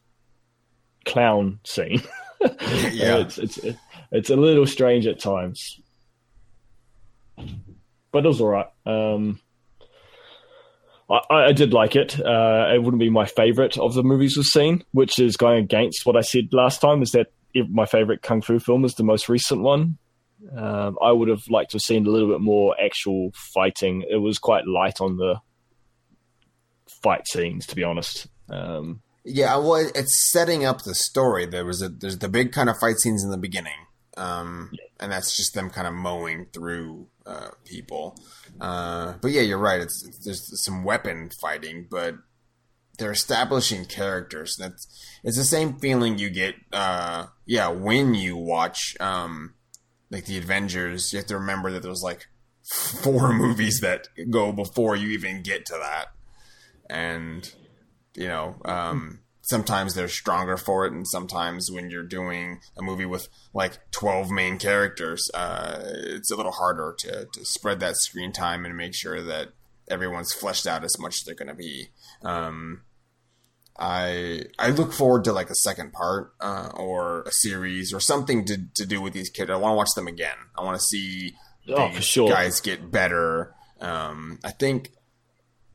[1.05, 2.01] clown scene.
[2.41, 3.59] yeah, it's, it's
[4.11, 5.79] it's a little strange at times
[8.11, 8.67] but it was all right.
[8.85, 9.39] Um,
[11.09, 12.19] I, I, did like it.
[12.19, 16.05] Uh, it wouldn't be my favorite of the movies we've seen, which is going against
[16.05, 17.01] what I said last time.
[17.01, 17.27] Is that
[17.69, 19.97] my favorite kung fu film is the most recent one.
[20.55, 24.05] Um, I would have liked to have seen a little bit more actual fighting.
[24.09, 25.41] It was quite light on the
[27.03, 28.27] fight scenes, to be honest.
[28.49, 31.45] Um, yeah, well, it's setting up the story.
[31.45, 33.87] There was a there's the big kind of fight scenes in the beginning,
[34.17, 34.85] um, yeah.
[34.99, 38.19] and that's just them kind of mowing through uh, people.
[38.59, 39.79] Uh, but yeah, you're right.
[39.79, 42.15] It's, it's, there's some weapon fighting, but
[42.97, 44.55] they're establishing characters.
[44.57, 44.87] That's
[45.23, 46.55] it's the same feeling you get.
[46.73, 49.53] Uh, yeah, when you watch um,
[50.09, 52.25] like the Avengers, you have to remember that there's like
[52.63, 56.07] four movies that go before you even get to that,
[56.89, 57.53] and
[58.15, 58.55] you know.
[58.65, 59.19] Um,
[59.49, 64.29] sometimes they're stronger for it, and sometimes when you're doing a movie with like 12
[64.29, 68.93] main characters, uh, it's a little harder to, to spread that screen time and make
[68.93, 69.49] sure that
[69.89, 71.89] everyone's fleshed out as much as they're going to be.
[72.21, 72.83] Um,
[73.77, 78.45] I I look forward to like a second part uh, or a series or something
[78.45, 79.49] to, to do with these kids.
[79.49, 80.35] I want to watch them again.
[80.55, 81.33] I want to see
[81.69, 82.29] oh, these sure.
[82.29, 83.55] guys get better.
[83.79, 84.91] Um, I think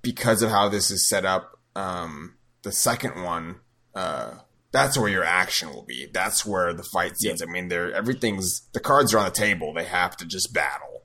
[0.03, 3.57] because of how this is set up, um, the second one
[3.95, 4.35] uh,
[4.73, 6.09] that's where your action will be.
[6.13, 7.43] That's where the fight scenes.
[7.43, 9.73] I mean, they're everything's the cards are on the table.
[9.73, 11.03] They have to just battle.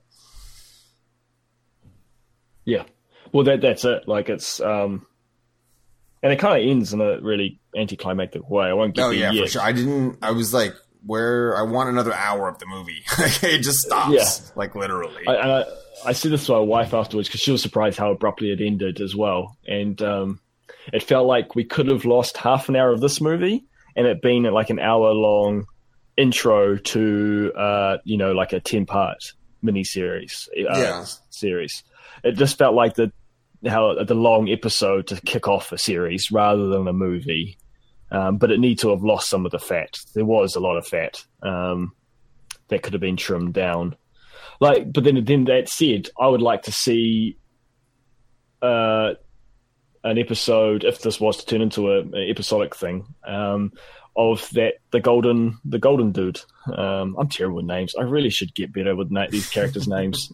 [2.64, 2.84] Yeah,
[3.32, 4.08] well, that that's it.
[4.08, 5.06] Like it's um,
[6.22, 8.66] and it kind of ends in a really anticlimactic way.
[8.66, 8.94] I won't.
[8.94, 9.44] Give oh yeah, yet.
[9.44, 9.62] for sure.
[9.62, 10.18] I didn't.
[10.20, 10.74] I was like,
[11.06, 13.04] where I want another hour of the movie.
[13.18, 14.12] it just stops.
[14.12, 14.52] Yeah.
[14.56, 15.26] like literally.
[15.26, 15.64] I, I,
[16.06, 19.00] I said this to my wife afterwards because she was surprised how abruptly it ended
[19.00, 20.40] as well, and um
[20.92, 23.64] it felt like we could have lost half an hour of this movie
[23.96, 25.66] and it being like an hour long
[26.16, 29.32] intro to uh, you know like a 10 part
[29.62, 31.04] mini series uh, yeah.
[31.30, 31.84] series.
[32.24, 33.12] It just felt like the
[33.66, 37.58] how the long episode to kick off a series rather than a movie.
[38.12, 39.96] Um, but it need to have lost some of the fat.
[40.14, 41.92] There was a lot of fat um,
[42.66, 43.96] that could have been trimmed down.
[44.60, 47.38] Like but then then that said i would like to see
[48.60, 49.14] uh,
[50.04, 53.72] an episode, if this was to turn into an episodic thing, um,
[54.16, 56.40] of that the golden the golden dude.
[56.72, 57.94] Um, I'm terrible with names.
[57.94, 60.32] I really should get better with na- these characters' names.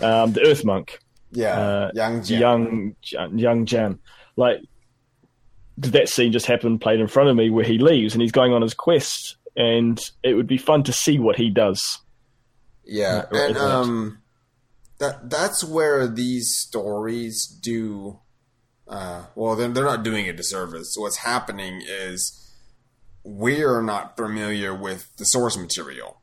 [0.00, 1.00] Um, the Earth Monk.
[1.32, 2.40] Yeah, uh, Yang Jian.
[2.40, 3.98] young Yang Jian.
[4.36, 4.60] Like
[5.78, 8.52] that scene just happened, played in front of me where he leaves and he's going
[8.52, 11.98] on his quest and it would be fun to see what he does.
[12.84, 14.22] Yeah, uh, and um,
[14.98, 18.20] that that's where these stories do
[18.88, 20.94] uh, well, then they're not doing a disservice.
[20.94, 22.42] So what's happening is
[23.24, 26.20] we're not familiar with the source material.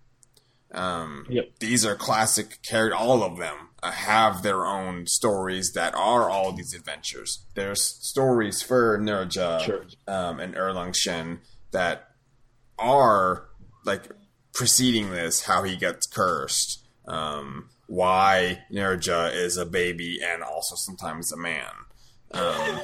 [0.73, 1.51] Um, yep.
[1.59, 2.97] These are classic characters.
[2.99, 7.45] All of them uh, have their own stories that are all these adventures.
[7.53, 9.85] There's stories for Nezha sure.
[10.07, 11.41] um, and Erlang Shen
[11.71, 12.09] that
[12.79, 13.49] are
[13.85, 14.09] like
[14.53, 21.31] preceding this, how he gets cursed, um, why Nezha is a baby and also sometimes
[21.31, 21.69] a man.
[22.33, 22.81] Um,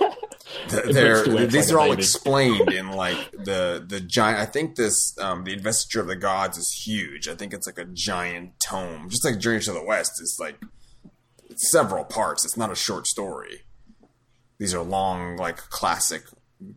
[0.70, 4.40] they're, these are all explained in like the the giant.
[4.40, 7.28] I think this um, the Investiture of the Gods is huge.
[7.28, 10.20] I think it's like a giant tome, just like Journey to the West.
[10.22, 10.62] It's like
[11.50, 12.46] it's several parts.
[12.46, 13.62] It's not a short story.
[14.60, 16.24] These are long, like classic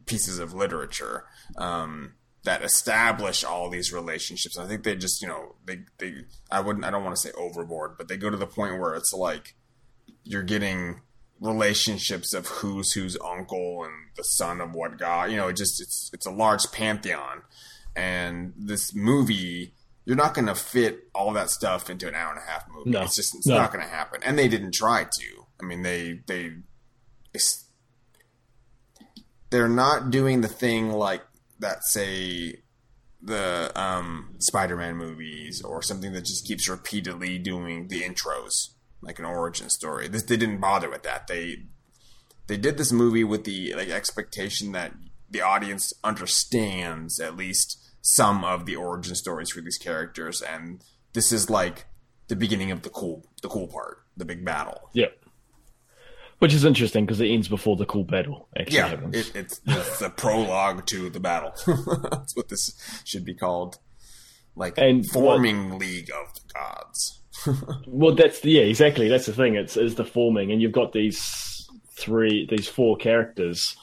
[0.07, 1.25] pieces of literature
[1.59, 2.15] um,
[2.45, 4.57] that establish all these relationships.
[4.57, 7.33] I think they just, you know, they, they, I wouldn't, I don't want to say
[7.37, 9.57] overboard, but they go to the point where it's like
[10.23, 11.01] you're getting
[11.43, 15.31] relationships of who's whose uncle and the son of what god.
[15.31, 17.43] You know, it just, it's, it's a large pantheon.
[17.97, 19.75] And this movie,
[20.05, 22.91] you're not going to fit all that stuff into an hour and a half movie.
[22.91, 23.03] No.
[23.03, 23.57] It's just, it's No.
[23.59, 24.21] not going to happen.
[24.25, 25.47] And they didn't try to.
[25.61, 26.53] I mean, they, they,
[27.35, 27.65] it's,
[29.51, 31.23] they're not doing the thing like
[31.59, 32.63] that say
[33.21, 38.71] the um, Spider-Man movies or something that just keeps repeatedly doing the intros
[39.03, 40.09] like an origin story.
[40.09, 41.27] This they didn't bother with that.
[41.27, 41.65] They
[42.47, 44.93] they did this movie with the like expectation that
[45.31, 50.83] the audience understands at least some of the origin stories for these characters and
[51.13, 51.87] this is like
[52.29, 54.91] the beginning of the cool the cool part, the big battle.
[54.93, 55.07] Yeah.
[56.39, 59.15] Which is interesting because it ends before the cool battle actually Yeah, happens.
[59.15, 61.53] it, it's, it's the prologue to the battle.
[62.11, 62.73] That's what this
[63.05, 63.77] should be called.
[64.57, 67.22] Like And forming League of the Gods.
[67.87, 69.09] Well, that's the, yeah, exactly.
[69.09, 69.55] That's the thing.
[69.55, 73.77] It's is the forming, and you've got these three, these four characters,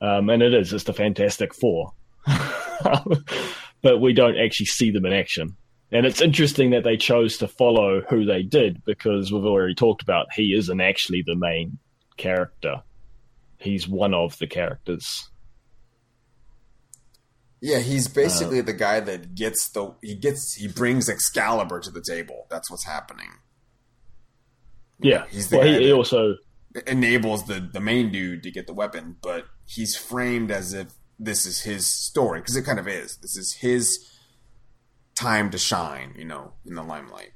[0.00, 1.92] um, and it is it's the Fantastic Four,
[3.82, 5.56] but we don't actually see them in action.
[5.92, 10.02] And it's interesting that they chose to follow who they did because we've already talked
[10.02, 11.78] about he isn't actually the main
[12.16, 12.82] character.
[13.58, 15.28] He's one of the characters.
[17.66, 21.90] Yeah, he's Uh, basically the guy that gets the he gets he brings Excalibur to
[21.90, 22.46] the table.
[22.48, 23.30] That's what's happening.
[25.00, 26.36] Yeah, He's the well, guy he, he also
[26.86, 31.44] enables the the main dude to get the weapon, but he's framed as if this
[31.44, 33.16] is his story because it kind of is.
[33.16, 34.12] This is his
[35.16, 37.32] time to shine, you know, in the limelight.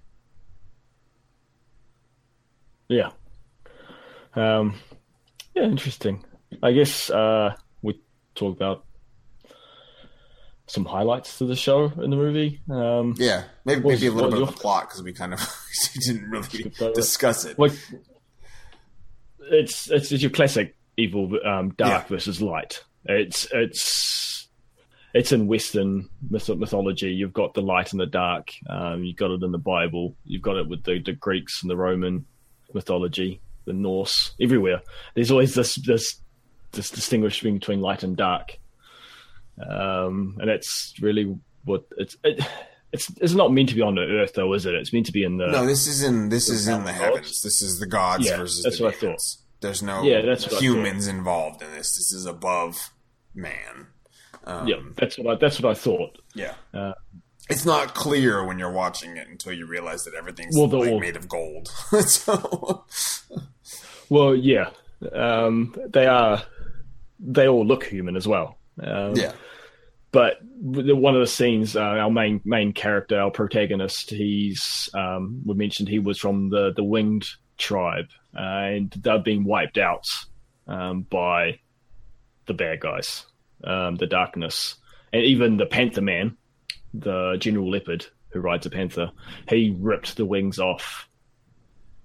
[2.89, 3.11] Yeah.
[4.37, 4.79] Um,
[5.57, 6.25] yeah, interesting.
[6.63, 8.01] I guess uh, we
[8.37, 8.85] talk about
[10.71, 12.61] some highlights to the show in the movie.
[12.71, 15.41] Um, Yeah, maybe maybe a little bit was of the plot because we kind of
[16.07, 16.95] didn't really Skipped over it.
[16.95, 17.59] discuss it.
[17.59, 17.73] like
[19.41, 22.09] it's, it's it's your classic evil um, dark Yeah.
[22.09, 22.85] versus light.
[23.05, 24.49] It's it's
[25.13, 27.11] it's in Western myth- mythology.
[27.13, 28.49] You've got the light and the dark.
[28.69, 30.15] Um, you've got it in the Bible.
[30.25, 32.27] You've got it with the, the Greeks and the Roman
[32.73, 34.35] mythology, the Norse.
[34.41, 34.83] Everywhere
[35.15, 36.17] there's always this this
[36.73, 38.59] this distinguishing between light and dark,
[39.59, 42.17] um, and it's really what it's.
[42.25, 42.41] It,
[42.93, 44.75] it's it's not meant to be on the earth though, is it?
[44.75, 46.99] It's meant to be in the No, this is in this is in the gods?
[46.99, 47.41] heavens.
[47.43, 49.39] This is the gods Yeah, versus that's the what I demons.
[49.61, 51.95] There's no Yeah, that's humans involved in this.
[51.95, 52.91] This is above
[53.33, 53.87] man.
[54.43, 54.77] Um, yeah.
[54.97, 56.19] That's what I, that's what I thought.
[56.35, 56.55] yeah.
[56.75, 56.95] Uh,
[57.49, 61.15] it's not clear when you're watching it until you realize that everything's Well, like made
[61.17, 61.69] of gold.
[62.09, 62.85] so
[64.09, 64.71] Well, yeah,
[65.13, 66.43] um, they are.
[67.21, 68.57] They all look human as well.
[68.83, 69.33] Um, yeah,
[70.13, 75.43] but the- one of the scenes, uh, our main main character, our protagonist, he's um,
[75.45, 77.27] we mentioned he was from the the winged
[77.59, 78.07] tribe,
[78.37, 80.05] uh, and they've been wiped out
[80.67, 81.59] um, by
[82.47, 83.27] the bad guys,
[83.65, 84.77] um, the darkness,
[85.13, 86.37] and even the Panther Man,
[86.95, 89.11] the General Leopard who rides a panther,
[89.49, 91.09] he ripped the wings off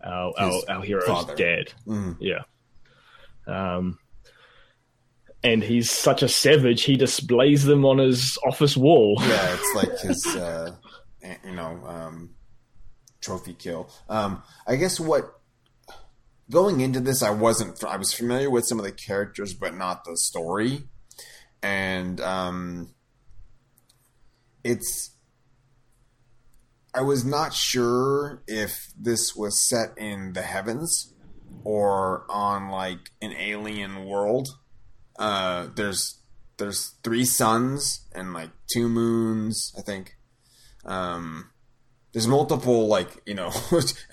[0.04, 1.36] our our, His our hero's father.
[1.36, 1.72] dad.
[1.88, 2.18] Mhm.
[2.20, 2.42] Yeah.
[3.48, 4.00] Um,
[5.46, 6.84] and he's such a savage.
[6.84, 9.16] He displays them on his office wall.
[9.22, 9.56] yeah.
[9.56, 10.76] It's like his, uh,
[11.46, 12.32] you know, um,
[13.22, 13.90] trophy kill.
[14.10, 15.40] Um, I guess what
[16.50, 17.84] going into this, I wasn't.
[17.84, 20.84] I was familiar with some of the characters, but not the story,
[21.62, 22.94] and um,
[24.64, 25.12] it's.
[26.94, 31.14] I was not sure if this was set in the heavens
[31.66, 34.48] or on like an alien world.
[35.18, 36.20] Uh, there's
[36.58, 40.18] there's three suns and like two moons, I think.
[40.86, 41.52] Um,
[42.14, 43.52] there's multiple like you know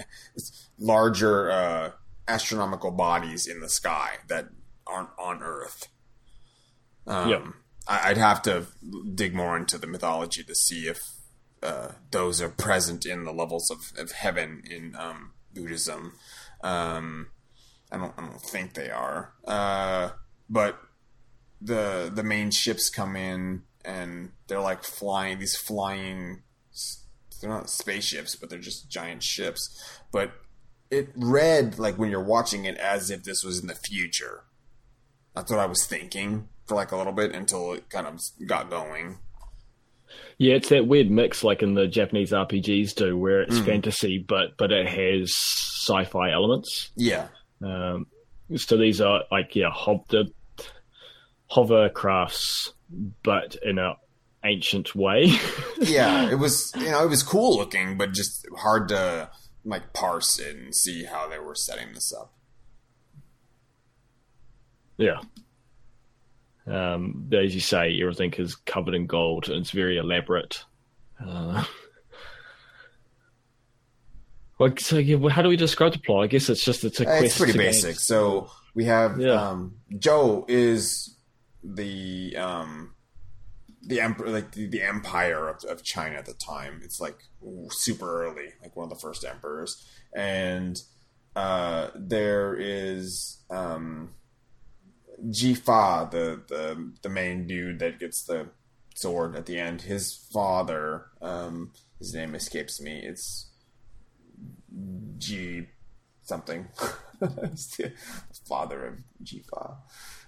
[0.78, 1.90] larger uh,
[2.26, 4.48] astronomical bodies in the sky that
[4.86, 5.88] aren't on Earth.
[7.06, 7.44] Um, Yep.
[7.88, 8.66] I, I'd have to
[9.14, 11.00] dig more into the mythology to see if
[11.62, 16.14] uh, those are present in the levels of, of heaven in um, Buddhism.
[16.62, 17.28] Um,
[17.90, 19.32] I don't, I don't think they are.
[19.46, 20.10] Uh,
[20.48, 20.80] but
[21.62, 26.42] the the main ships come in and they're like flying these flying.
[27.40, 29.68] They're not spaceships, but they're just giant ships.
[30.12, 30.32] But
[30.90, 34.44] it read like when you're watching it as if this was in the future.
[35.34, 38.70] That's what I was thinking for like a little bit until it kind of got
[38.70, 39.18] going.
[40.38, 43.64] Yeah, it's that weird mix like in the Japanese RPGs do, where it's Mm.
[43.66, 46.90] fantasy, but but it has sci-fi elements.
[46.96, 47.28] Yeah,
[47.62, 48.06] Um,
[48.56, 50.26] so these are like yeah, hob- the
[51.54, 52.70] hovercrafts,
[53.22, 53.96] but in a
[54.44, 55.32] ancient way.
[55.80, 59.30] yeah, it was you know it was cool looking, but just hard to
[59.64, 62.32] like parse it and see how they were setting this up.
[64.96, 65.20] Yeah.
[66.66, 70.64] Um, as you say, everything is covered in gold and it's very elaborate.
[71.24, 71.64] Uh,
[74.58, 76.24] well, so yeah, how do we describe the plot?
[76.24, 77.24] I guess it's just it's a quest.
[77.24, 77.96] It's pretty basic.
[77.96, 79.50] So we have Yeah.
[79.50, 81.11] um, Zhou is
[81.62, 82.94] the um,
[83.82, 86.80] the emperor, like the, the empire of, of China at the time.
[86.84, 87.18] It's like
[87.70, 90.80] super early, like one of the first emperors, and
[91.34, 94.10] uh, there is um,
[95.26, 98.48] Jifa, the, the the main dude that gets the
[98.94, 99.82] sword at the end.
[99.82, 103.00] His father, um, his name escapes me.
[103.02, 103.50] It's
[105.18, 105.66] G
[106.22, 106.68] something.
[108.48, 108.94] Father of
[109.24, 109.76] Jifa.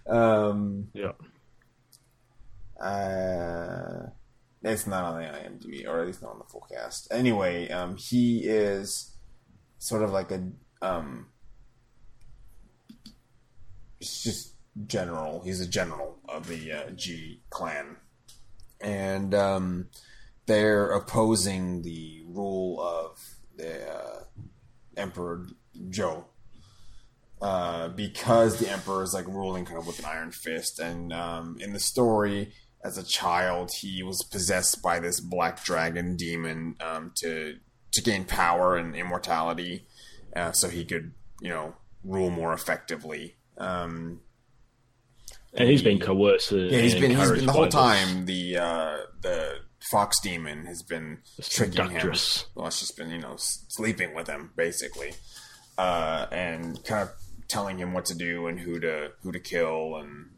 [0.07, 1.13] Um, Yeah.
[2.81, 4.11] uh,
[4.63, 7.09] it's not on the IMDb, or at least not on the full cast.
[7.13, 9.17] Anyway, um, he is
[9.79, 10.51] sort of like a
[10.83, 11.27] um,
[14.01, 14.55] it's just
[14.87, 15.43] general.
[15.43, 17.97] He's a general of the uh, Ji clan,
[18.81, 19.89] and um,
[20.47, 23.19] they're opposing the rule of
[23.57, 24.25] the uh,
[24.97, 25.47] Emperor
[25.89, 26.25] Zhou
[27.45, 30.79] uh, because the emperor is like ruling kind of with an iron fist.
[30.79, 36.17] And um, in the story, as a child, he was possessed by this black dragon
[36.17, 37.57] demon um, to
[37.93, 39.87] to gain power and immortality,
[40.35, 43.37] uh, so he could you know rule more effectively.
[43.59, 44.21] Um,
[45.53, 46.51] And he's been coerced.
[46.51, 49.57] yeah, he's been he's been the whole time the uh, the
[49.91, 51.19] fox demon has been
[51.51, 52.01] tricking him.
[52.55, 55.13] Well, it's just been you know sleeping with him basically,
[55.77, 57.11] uh, and kind of
[57.49, 60.31] telling him what to do and who to who to kill and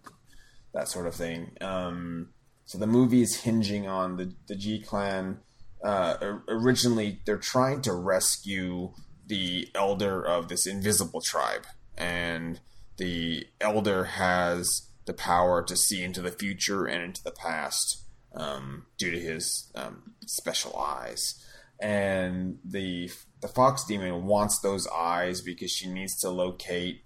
[0.74, 1.52] that sort of thing.
[1.60, 2.30] Um,
[2.64, 5.40] so the movie is hinging on the the Ji clan.
[5.84, 8.92] Uh, originally, they're trying to rescue
[9.26, 12.60] the elder of this invisible tribe, and
[12.96, 18.02] the elder has the power to see into the future and into the past
[18.34, 21.42] um, due to his um, special eyes.
[21.80, 27.02] And the the fox demon wants those eyes because she needs to locate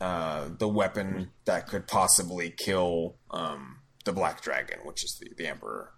[0.00, 5.46] uh, the weapon that could possibly kill um, the black dragon, which is the, the
[5.46, 5.92] emperor.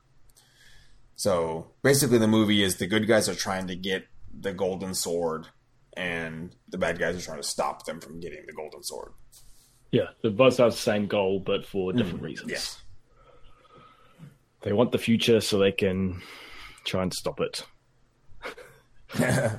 [1.16, 5.48] So basically, the movie is the good guys are trying to get the golden sword,
[5.96, 9.12] and the bad guys are trying to stop them from getting the golden sword.
[9.90, 12.50] Yeah, they both have the same goal, but for different reasons.
[12.50, 12.58] yeah.
[14.62, 16.20] They want the future so they can
[16.84, 17.64] try and stop it.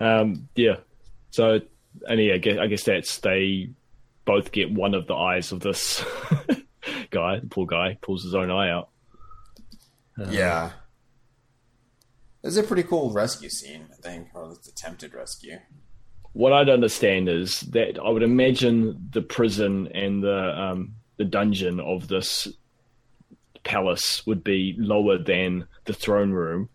[0.00, 0.76] Um, yeah.
[1.30, 1.60] So,
[2.08, 3.70] and yeah, I guess, I guess that's they
[4.24, 6.04] both get one of the eyes of this
[7.10, 7.40] guy.
[7.40, 8.90] The poor guy pulls his own eye out.
[10.30, 10.72] Yeah.
[12.42, 15.58] It's a pretty cool rescue scene, I think, or at least attempted rescue.
[16.34, 21.80] What I'd understand is that I would imagine the prison and the um, the dungeon
[21.80, 22.48] of this
[23.64, 26.68] palace would be lower than the throne room.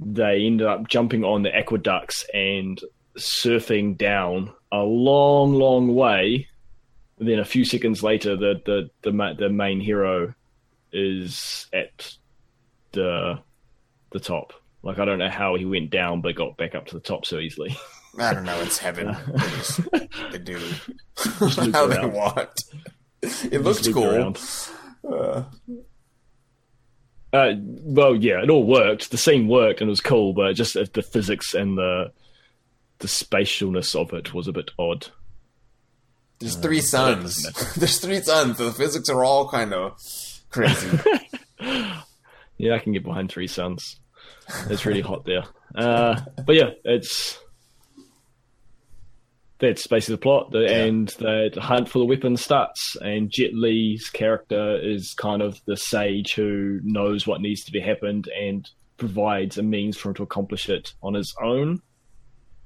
[0.00, 2.80] They ended up jumping on the aqueducts and
[3.16, 6.48] surfing down a long, long way.
[7.18, 10.34] And then a few seconds later, the the the, ma- the main hero
[10.92, 12.16] is at
[12.92, 13.38] the
[14.10, 14.52] the top.
[14.82, 17.24] Like I don't know how he went down, but got back up to the top
[17.24, 17.76] so easily.
[18.18, 18.60] I don't know.
[18.60, 19.16] It's heaven.
[20.30, 20.58] They, do
[21.72, 22.64] how they want.
[23.22, 24.04] It looks cool.
[24.04, 24.38] around.
[25.08, 25.44] Uh,
[27.32, 29.10] Uh, well, yeah, it all worked.
[29.10, 32.12] The scene worked and it was cool, but just uh, the physics and the
[33.00, 35.08] the spatialness of it was a bit odd.
[36.38, 37.42] there's three suns.
[37.76, 38.56] there's three suns.
[38.58, 39.98] So the physics are all kind of
[40.50, 40.98] crazy.
[42.56, 43.98] Yeah, I can get behind Three Suns.
[44.70, 45.42] It's really hot there.
[45.74, 47.36] Uh, but yeah, it's
[49.64, 50.50] that's basically the plot.
[50.50, 50.84] The, Yeah.
[50.84, 55.76] And the hunt for the weapon starts, and Jet Li's character is kind of the
[55.76, 60.22] sage who knows what needs to be happened and provides a means for him to
[60.22, 61.82] accomplish it on his own,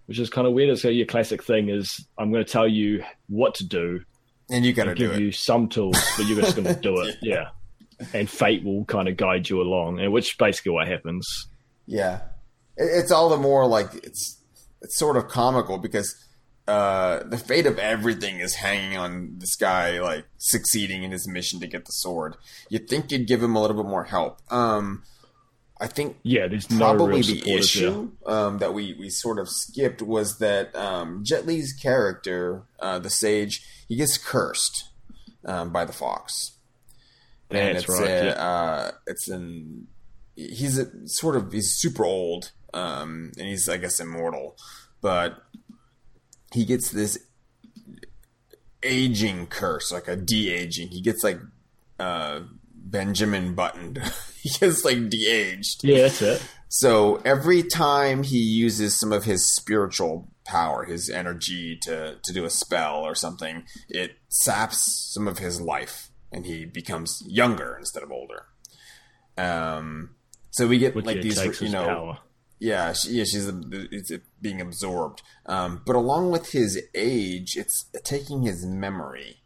[0.06, 0.78] which is kind of weird.
[0.78, 4.02] So your classic thing is, I'm going to tell you what to do,
[4.50, 5.20] and you got to give it.
[5.20, 7.16] you some tools, but you're just going to do it.
[7.22, 7.48] yeah.
[8.14, 11.48] And fate will kind of guide you along, and which basically what happens.
[11.86, 12.20] Yeah,
[12.76, 14.40] it's all the more like it's
[14.82, 16.14] it's sort of comical because
[16.68, 21.60] uh, the fate of everything is hanging on this guy like succeeding in his mission
[21.60, 22.36] to get the sword.
[22.68, 24.40] You'd think you'd give him a little bit more help.
[24.52, 25.02] Um,
[25.80, 30.38] I think Yeah, there's probably the issue um, that we, we sort of skipped was
[30.38, 34.90] that um, Jet Li's character, uh, the Sage, he gets cursed
[35.46, 36.58] um, by the Fox.
[37.48, 38.10] and That's it's right.
[38.10, 38.32] a, yeah.
[38.32, 39.86] uh, it's an
[40.36, 44.56] he's a, sort of he's super old um, and he's I guess immortal,
[45.00, 45.42] but
[46.52, 47.18] he gets this
[48.82, 50.88] aging curse, like a de aging.
[50.88, 51.38] He gets like
[51.98, 52.40] uh,
[52.74, 54.00] Benjamin buttoned.
[54.42, 55.84] he gets like de aged.
[55.84, 56.42] Yeah, that's it.
[56.68, 62.44] So every time he uses some of his spiritual power, his energy to, to do
[62.44, 68.02] a spell or something, it saps some of his life and he becomes younger instead
[68.02, 68.44] of older.
[69.38, 70.10] Um,
[70.50, 72.18] so we get Which like these, you know, power.
[72.58, 75.22] Yeah, she, yeah, she's it's being absorbed.
[75.46, 79.42] Um, but along with his age, it's taking his memory.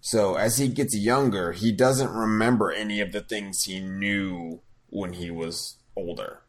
[0.00, 5.12] So as he gets younger, he doesn't remember any of the things he knew when
[5.12, 6.40] he was older,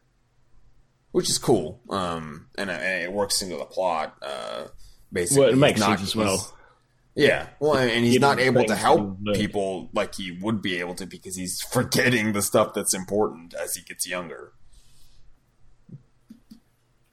[1.12, 1.80] which is cool.
[1.90, 4.16] Um, and, uh, and it works into the plot.
[4.22, 4.64] Uh,
[5.12, 6.56] basically, Well, it makes not- sense as well.
[7.14, 11.04] Yeah, well, and he's not able to help people like he would be able to
[11.04, 14.54] because he's forgetting the stuff that's important as he gets younger.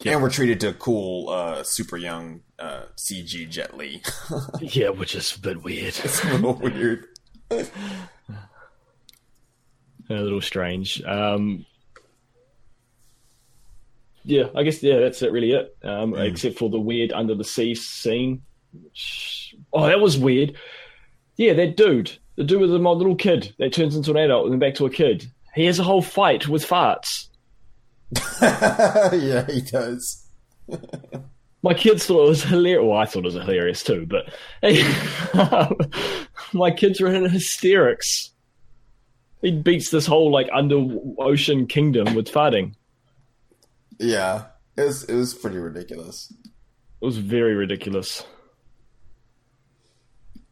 [0.02, 0.14] Yeah.
[0.14, 4.02] And we're treated to cool, uh, super young uh, CG Jet Li.
[4.62, 5.88] Yeah, which is a bit weird.
[6.04, 7.06] it's a little weird.
[7.52, 7.66] a
[10.10, 11.04] little strange.
[11.04, 11.66] Um,
[14.24, 15.32] yeah, I guess yeah, that's it.
[15.32, 15.76] Really, it.
[15.84, 16.30] Um, Mm.
[16.32, 18.42] Except for the weird under the sea scene.
[18.74, 20.56] Which, oh, that was weird.
[21.38, 24.54] Yeah, that dude, the dude with the little kid that turns into an adult and
[24.54, 25.30] then back to a kid.
[25.56, 27.29] He has a whole fight with farts.
[28.42, 30.26] yeah, he does.
[31.62, 32.86] My kids thought it was hilarious.
[32.86, 34.34] Well, I thought it was hilarious too, but
[36.54, 38.32] my kids were in hysterics.
[39.42, 40.86] He beats this whole like under
[41.18, 42.76] ocean kingdom with farting.
[44.00, 44.46] Yeah,
[44.78, 46.32] it was it was pretty ridiculous.
[47.02, 48.24] It was very ridiculous.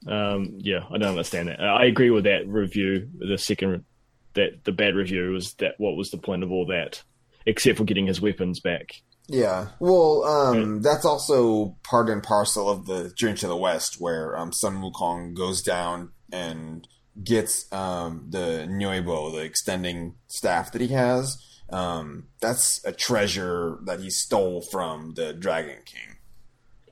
[0.06, 1.62] Um, yeah, I don't understand that.
[1.62, 3.10] I agree with that review.
[3.18, 3.86] The second,
[4.34, 7.02] that the bad review was that what was the point of all that,
[7.48, 9.02] except for getting his weapons back.
[9.30, 14.38] Yeah, well, um, that's also part and parcel of the Journey to the West, where
[14.38, 16.88] um, Sun Wukong goes down and
[17.24, 21.44] gets um, the Nuebo, the extending staff that he has.
[21.70, 26.16] Um, that's a treasure that he stole from the Dragon King.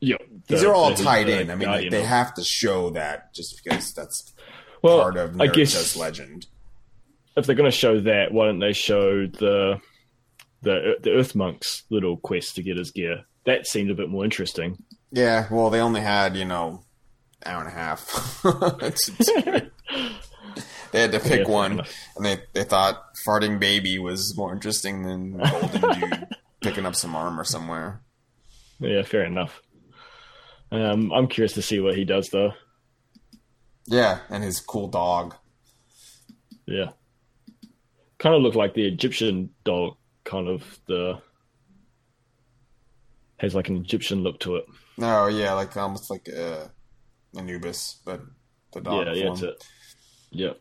[0.02, 1.50] Yeah, these are all the- tied the in.
[1.52, 4.34] I mean, like, they have to show that just because that's
[4.82, 6.48] well, part of I Naruto's guess legend.
[7.38, 9.80] if they're going to show that, why don't they show the
[10.62, 13.24] the the Earth Monk's little quest to get his gear?
[13.46, 14.78] That seemed a bit more interesting.
[15.12, 16.82] Yeah, well, they only had you know
[17.46, 18.42] hour and a half.
[20.92, 21.82] they had to pick Yeah, one,
[22.16, 26.28] and they they thought farting baby was more interesting than golden dude
[26.62, 28.02] picking up some armor somewhere.
[28.80, 29.62] Yeah, fair enough.
[30.72, 32.54] Um, I'm curious to see what he does though.
[33.88, 35.36] Yeah, and his cool dog.
[36.66, 36.92] Yeah.
[38.18, 41.22] Kind of look like the Egyptian dog, kind of the
[43.38, 44.66] has like an Egyptian look to it.
[44.98, 46.68] No, yeah, like almost like uh,
[47.38, 48.22] Anubis, but
[48.74, 49.64] the dog yeah, yeah, that's it.
[50.32, 50.54] Yeah.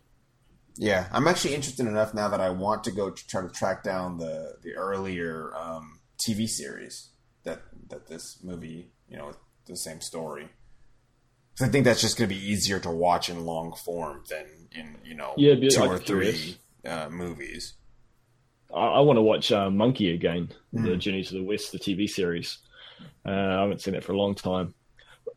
[0.76, 3.84] Yeah, I'm actually interested enough now that I want to go to try to track
[3.84, 7.10] down the the earlier um, TV series
[7.44, 9.32] that that this movie, you know,
[9.66, 10.48] the same story.
[11.56, 14.68] 'Cause I think that's just going to be easier to watch in long form than
[14.72, 17.74] in you know Yeah, two or three uh, movies.
[18.74, 20.98] I, I want to watch uh, Monkey again, the Mm.
[20.98, 22.58] Journey to the West, the TV series.
[23.26, 24.74] Uh, I haven't seen it for a long time.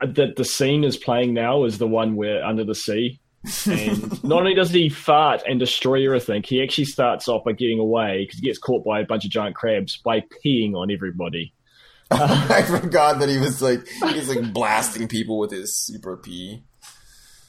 [0.02, 3.20] Uh, The the scene is playing now is the one where under the sea,
[3.66, 7.80] and not only does he fart and destroy everything, he actually starts off by getting
[7.80, 11.54] away because he gets caught by a bunch of giant crabs by peeing on everybody.
[12.12, 16.64] I forgot that he was like he's like blasting people with his super pee.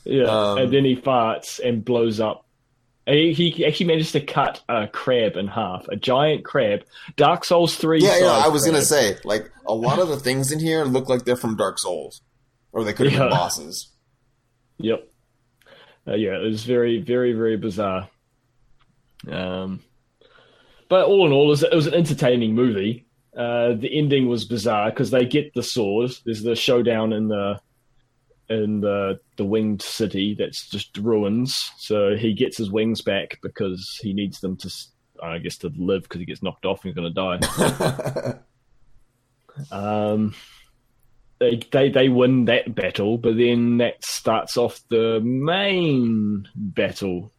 [0.04, 2.44] Yeah, Um, and then he farts and blows up.
[3.08, 6.84] And He, he actually managed to cut a crab in half, a giant crab.
[7.16, 8.00] Dark Souls three.
[8.00, 8.42] Yeah, yeah.
[8.44, 11.34] I was gonna say like a lot of the things in here look like they're
[11.34, 12.20] from Dark Souls,
[12.70, 13.90] or they could have been bosses.
[14.76, 15.08] Yep.
[16.06, 18.08] Uh, yeah, it was very, very, very bizarre.
[19.26, 19.80] Um,
[20.88, 23.06] but all in all, it was, it was an entertaining movie.
[23.36, 26.10] Uh, the ending was bizarre because they get the sword.
[26.24, 27.60] There's the showdown in the
[28.50, 31.70] in the the winged city that's just ruins.
[31.78, 34.70] So he gets his wings back because he needs them to,
[35.22, 38.34] I guess, to live because he gets knocked off and he's going to die.
[39.72, 40.34] Um,
[41.40, 47.32] they, they they win that battle, but then that starts off the main battle.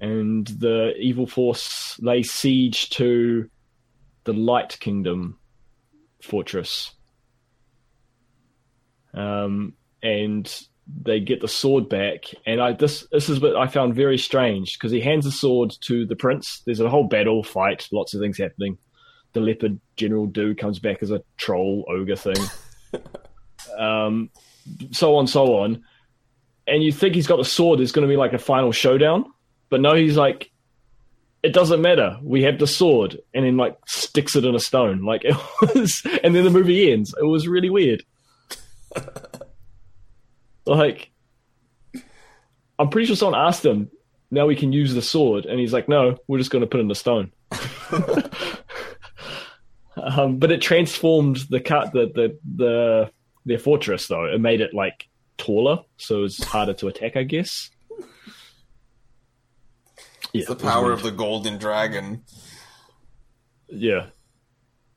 [0.00, 3.50] and the evil force lay siege to
[4.24, 5.38] the Light Kingdom
[6.22, 6.92] fortress.
[9.14, 10.68] Um, and
[11.04, 14.78] they get the sword back, and I this this is what I found very strange
[14.78, 16.62] because he hands the sword to the prince.
[16.64, 18.78] There's a whole battle fight, lots of things happening.
[19.34, 22.42] The leopard General dude comes back as a troll ogre thing,
[23.78, 24.30] um,
[24.92, 25.84] so on, so on.
[26.66, 29.24] And you think he's got the sword, there's going to be like a final showdown,
[29.70, 30.50] but no, he's like,
[31.42, 32.18] it doesn't matter.
[32.22, 35.04] We have the sword, and then like sticks it in a stone.
[35.04, 35.36] Like it
[35.74, 37.14] was, and then the movie ends.
[37.20, 38.04] It was really weird.
[40.68, 41.10] like,
[42.78, 43.90] I'm pretty sure someone asked him,
[44.30, 46.78] "Now we can use the sword," and he's like, "No, we're just going to put
[46.78, 47.32] it in the stone."
[49.96, 53.10] um, but it transformed the cut the the the
[53.44, 54.24] their fortress though.
[54.26, 55.08] It made it like
[55.38, 57.70] taller, so it's harder to attack, I guess.
[60.32, 62.22] Yeah, the power of the golden dragon.
[63.68, 64.06] Yeah.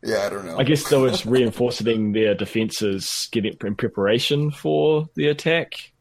[0.03, 0.57] Yeah, I don't know.
[0.57, 5.91] I guess though it's reinforcing their defenses, getting in preparation for the attack.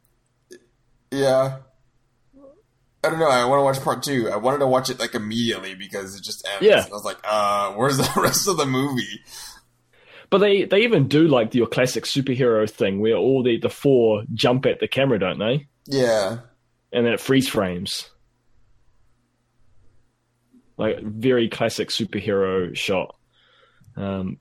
[1.11, 1.59] Yeah.
[3.03, 3.29] I don't know.
[3.29, 4.31] I want to watch part two.
[4.31, 6.67] I wanted to watch it like immediately because it just ends.
[6.67, 6.85] Yeah.
[6.87, 9.21] I was like, uh, where's the rest of the movie?
[10.29, 14.25] But they, they even do like your classic superhero thing where all the, the four
[14.33, 15.67] jump at the camera, don't they?
[15.87, 16.39] Yeah.
[16.93, 18.11] And then it freeze frames.
[20.77, 23.17] Like very classic superhero shot.
[24.01, 24.39] Um,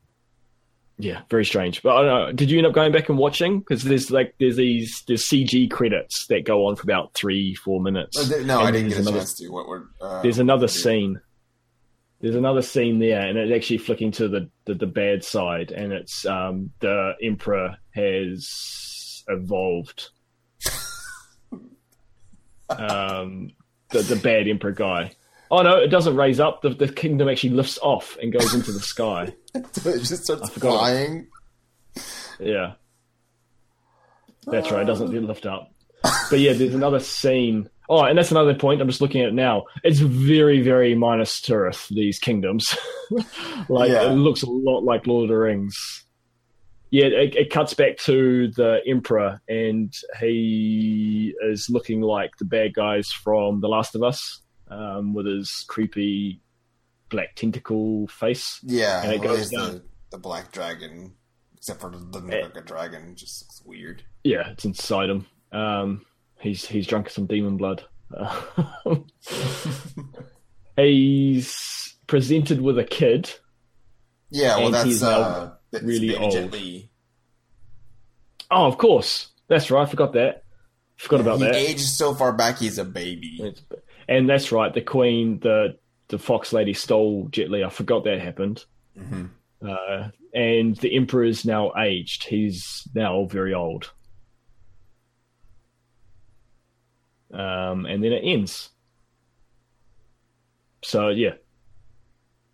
[0.98, 1.82] yeah, very strange.
[1.82, 2.32] But I don't know.
[2.34, 3.60] Did you end up going back and watching?
[3.60, 7.82] Because there's like there's these there's CG credits that go on for about three four
[7.82, 8.18] minutes.
[8.32, 9.48] Oh, no, I didn't get a another- chance to.
[9.50, 11.22] What were, uh, There's another scene.
[12.22, 15.94] There's another scene there, and it's actually flicking to the, the, the bad side, and
[15.94, 20.10] it's um, the emperor has evolved.
[22.70, 23.52] um,
[23.92, 25.12] the the bad emperor guy.
[25.52, 26.62] Oh no, it doesn't raise up.
[26.62, 29.34] The, the kingdom actually lifts off and goes into the sky.
[29.56, 29.74] it
[30.04, 31.28] just starts flying.
[32.40, 32.74] Yeah,
[34.46, 34.84] that's right.
[34.84, 35.72] It doesn't lift up.
[36.30, 37.70] But yeah, there's another scene.
[37.90, 38.82] Oh, and that's another point.
[38.82, 39.64] I'm just looking at it now.
[39.84, 41.88] It's very, very Minas Tirith.
[41.90, 42.78] These kingdoms,
[43.70, 44.12] like Yeah.
[44.12, 46.06] it looks a lot like Lord of the Rings.
[46.92, 52.74] Yeah, it, it cuts back to the Emperor, and he is looking like the bad
[52.74, 56.42] guys from The Last of Us, um, with his creepy
[57.10, 58.60] black tentacle face.
[58.64, 59.72] Yeah, And it well, goes down.
[59.74, 61.14] the, the black dragon,
[61.58, 63.16] except for the doesn't look like a dragon.
[63.16, 64.04] Just looks weird.
[64.24, 65.26] Yeah, it's inside him.
[65.52, 66.06] Um,
[66.40, 67.84] he's he's drunk some demon blood.
[70.78, 73.32] He's presented with a kid.
[74.30, 76.56] Yeah, well, that's uh, that's really old.
[78.52, 79.86] Oh, of course, that's right.
[79.88, 80.44] I forgot that.
[80.98, 81.56] Forgot about he that.
[81.56, 83.56] aged so far back, he's a baby.
[84.10, 84.74] And that's right.
[84.74, 85.78] The queen, the
[86.08, 87.64] the fox lady, stole Jet Li.
[87.64, 88.66] I forgot that happened.
[88.98, 89.28] hmm
[89.62, 92.24] Uh, and the emperor is now aged.
[92.24, 93.92] He's now very old.
[97.32, 98.70] Um, and then it ends.
[100.84, 101.34] So yeah,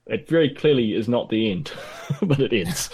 [0.07, 1.71] it very clearly is not the end,
[2.21, 2.89] but it ends.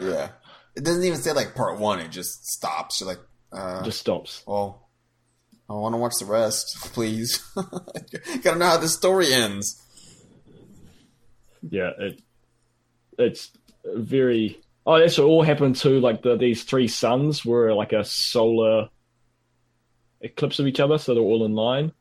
[0.00, 0.30] Yeah,
[0.74, 2.00] it doesn't even say like part one.
[2.00, 3.00] It just stops.
[3.00, 3.20] You're like,
[3.52, 4.42] uh, just stops.
[4.46, 4.81] well,
[5.68, 7.42] I want to watch the rest, please.
[8.42, 9.80] Gotta know how the story ends.
[11.68, 12.20] Yeah, it
[13.18, 13.50] it's
[13.84, 14.60] very.
[14.84, 18.88] Oh, that's what all happened to like the these three suns were like a solar
[20.20, 21.92] eclipse of each other, so they're all in line.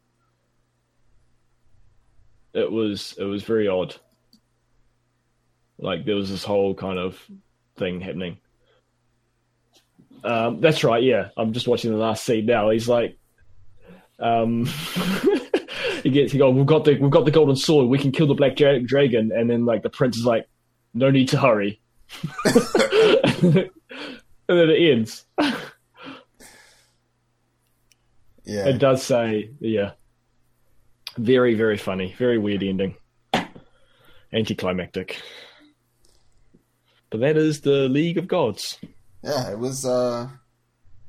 [2.54, 3.96] It was it was very odd.
[5.78, 7.24] Like there was this whole kind of
[7.78, 8.38] thing happening.
[10.24, 11.02] Um, that's right.
[11.02, 12.70] Yeah, I'm just watching the last scene now.
[12.70, 13.18] He's like,
[14.22, 14.65] um,
[16.03, 16.49] he gets he go.
[16.49, 17.88] We've got the we've got the golden sword.
[17.88, 19.31] We can kill the black dragon.
[19.35, 20.48] And then like the prince is like,
[20.93, 21.81] no need to hurry.
[22.45, 23.69] and
[24.48, 25.26] then it ends.
[28.43, 29.91] Yeah, It does say, yeah,
[31.18, 32.95] very very funny, very weird ending,
[34.34, 35.22] anticlimactic.
[37.11, 38.77] But that is the League of Gods.
[39.23, 39.52] yeah.
[39.52, 40.27] It was uh,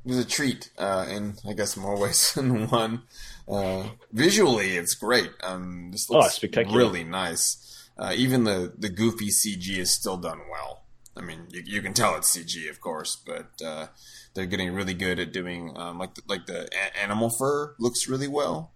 [0.05, 3.03] it was a treat uh, in I guess more ways than one.
[3.49, 5.31] Uh, visually, it's great.
[5.43, 6.79] Um, this Oh, looks spectacular.
[6.79, 7.59] really nice.
[7.99, 10.85] Uh, even the the goofy CG is still done well.
[11.17, 13.89] I mean, you, you can tell it's CG, of course, but uh,
[14.35, 18.09] they're getting really good at doing um, like the, like the a- animal fur looks
[18.09, 18.73] really well.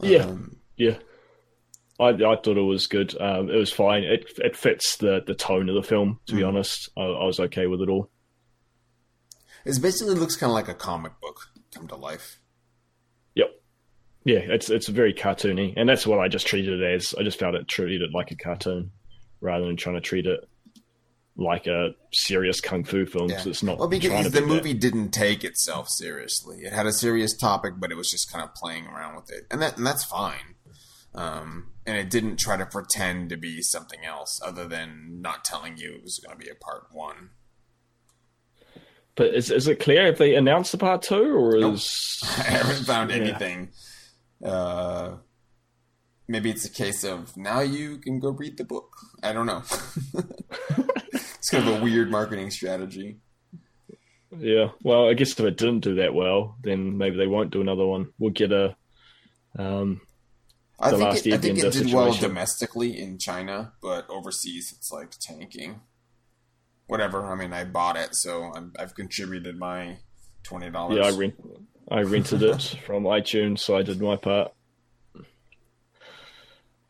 [0.00, 0.24] Yeah.
[0.26, 0.98] Um, Yeah,
[2.00, 3.14] I I thought it was good.
[3.20, 4.02] Um, it was fine.
[4.04, 6.20] It it fits the the tone of the film.
[6.26, 6.48] To be Mhm.
[6.48, 8.10] honest, I, I was okay with it all.
[9.64, 12.38] It basically looks kind of like a comic book come to life.
[13.34, 13.50] Yep.
[14.24, 17.14] yeah, it's it's very cartoony, and that's what I just treated it as.
[17.18, 18.90] I just found it treated it like a cartoon
[19.40, 20.40] rather than trying to treat it
[21.36, 23.30] like a serious kung fu film.
[23.30, 23.38] Yeah.
[23.38, 23.78] So it's not.
[23.78, 24.46] Well, because the be that.
[24.46, 26.58] movie didn't take itself seriously.
[26.58, 29.44] It had a serious topic, but it was just kind of playing around with it,
[29.50, 30.54] and that and that's fine.
[31.14, 35.76] Um, and it didn't try to pretend to be something else other than not telling
[35.76, 37.30] you it was going to be a part one.
[39.16, 41.74] But is is it clear if they announced the part two, or Nope.
[41.74, 43.16] is I haven't found Yeah.
[43.16, 43.70] anything.
[44.44, 45.16] Uh,
[46.28, 48.90] maybe it's a case of now you can go read the book.
[49.22, 49.62] I don't know.
[51.14, 53.18] it's kind of a weird marketing strategy.
[54.36, 54.70] yeah?
[54.82, 57.86] Well, I guess if it didn't do that well, then maybe they won't do another
[57.86, 58.12] one.
[58.18, 58.76] We'll get a.
[59.56, 60.00] Um,
[60.80, 64.74] I The think last it, I think it did well domestically in China, but overseas
[64.76, 65.80] it's like tanking.
[66.86, 67.24] Whatever.
[67.26, 69.98] I mean, I bought it, so I'm, I've contributed my
[70.42, 70.98] twenty dollars.
[70.98, 71.34] yeah, I rent,
[71.90, 74.52] I rented it from iTunes, so I did my part.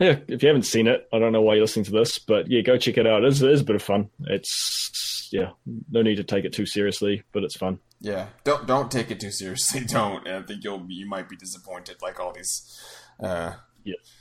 [0.00, 2.50] Yeah, if you haven't seen it, I don't know why you're listening to this, but
[2.50, 3.22] yeah, go check it out.
[3.22, 4.10] It is, it is a bit of fun.
[4.24, 5.50] It's yeah,
[5.90, 7.78] no need to take it too seriously, but it's fun.
[8.00, 9.80] Yeah, don't don't take it too seriously.
[9.86, 10.28] Don't.
[10.28, 12.78] I think you'll you might be disappointed, like all these
[13.18, 13.54] uh,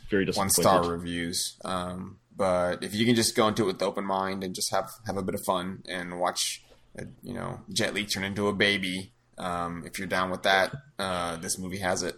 [0.10, 1.58] Very One star reviews.
[1.66, 4.90] Um, but if you can just go into it with open mind and just have
[5.06, 6.64] have a bit of fun and watch,
[7.00, 9.14] uh, you know, Jet Li turn into a baby.
[9.38, 12.16] Um, if you're down with that, uh, this movie has it,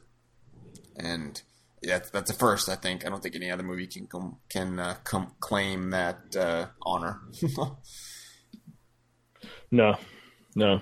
[0.98, 1.42] and
[1.82, 2.68] that's that's a first.
[2.70, 6.36] I think I don't think any other movie can com- can uh, com- claim that
[6.36, 7.20] uh, honor.
[9.72, 9.96] No,
[10.56, 10.82] no.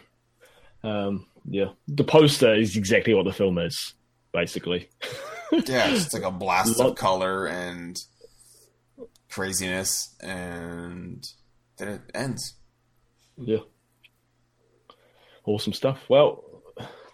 [0.83, 3.93] Um, yeah, the poster is exactly what the film is,
[4.33, 4.89] basically.
[5.51, 7.99] yeah, it's like a blast Lot- of color and
[9.33, 11.25] craziness, and
[11.77, 12.53] then it ends.
[13.37, 13.59] Yeah.
[15.45, 15.99] Awesome stuff.
[16.07, 16.43] Well,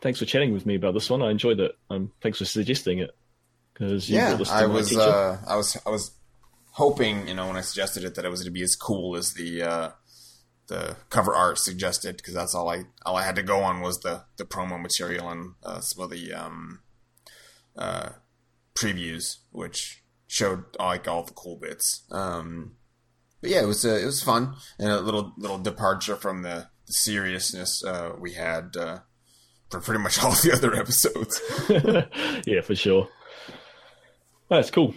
[0.02, 1.22] thanks for chatting with me about this one.
[1.22, 1.72] I enjoyed it.
[1.90, 3.12] Um, thanks for suggesting it.
[3.74, 6.12] Because yeah, I was, uh, I was, I was
[6.72, 9.16] hoping, you know, when I suggested it, that it was going to be as cool
[9.16, 9.90] as the uh,
[10.68, 14.02] the cover art suggested, because that's all I all I had to go on was
[14.02, 16.82] the the promo material and uh, some of the um,
[17.78, 18.10] uh,
[18.76, 19.99] previews, which
[20.30, 22.04] showed like all the cool bits.
[22.12, 22.76] Um,
[23.42, 26.68] but yeah, it was uh, it was fun and a little little departure from the,
[26.86, 29.00] the seriousness uh, we had uh,
[29.70, 31.42] for pretty much all the other episodes.
[32.48, 33.10] yeah, for sure.
[34.50, 34.94] That's cool.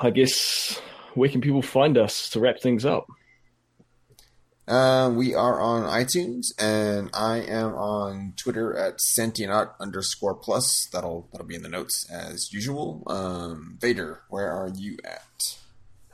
[0.00, 0.80] I guess
[1.14, 3.06] where can people find us to wrap things up?
[4.68, 10.88] Uh, we are on iTunes, and I am on Twitter at Sentient underscore plus.
[10.92, 13.02] That'll that'll be in the notes as usual.
[13.08, 15.58] Um, Vader, where are you at?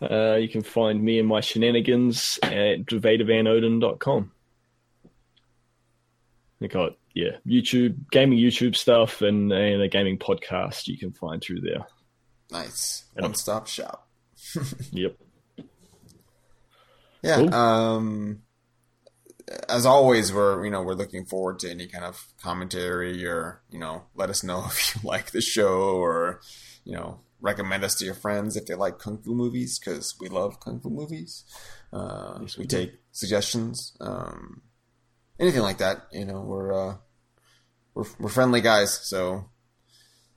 [0.00, 4.32] Uh, you can find me and my shenanigans at vadervanodin.com.
[6.60, 11.42] You got yeah, YouTube, gaming YouTube stuff, and, and a gaming podcast you can find
[11.42, 11.86] through there.
[12.50, 14.08] Nice, And one stop shop.
[14.92, 15.16] Yep.
[17.22, 17.36] Yeah.
[17.36, 17.54] Cool.
[17.54, 18.42] Um,
[19.68, 23.78] as always, we're you know we're looking forward to any kind of commentary or you
[23.78, 26.40] know let us know if you like the show or
[26.84, 30.28] you know recommend us to your friends if they like kung fu movies because we
[30.28, 31.44] love kung fu movies.
[31.92, 34.62] Uh, Yes, we we take suggestions, um,
[35.40, 36.06] anything like that.
[36.12, 36.96] You know we're uh,
[37.94, 39.48] we're we're friendly guys, so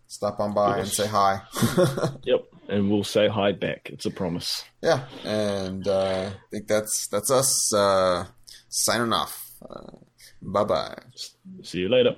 [0.08, 1.42] stop on by and say hi.
[2.24, 2.46] Yep.
[2.72, 3.90] And we'll say hi back.
[3.92, 4.64] It's a promise.
[4.82, 8.26] yeah, and uh, I think that's that's us uh,
[8.70, 9.52] signing off.
[9.62, 9.98] Uh,
[10.42, 10.98] bye bye.
[11.64, 12.16] See you later.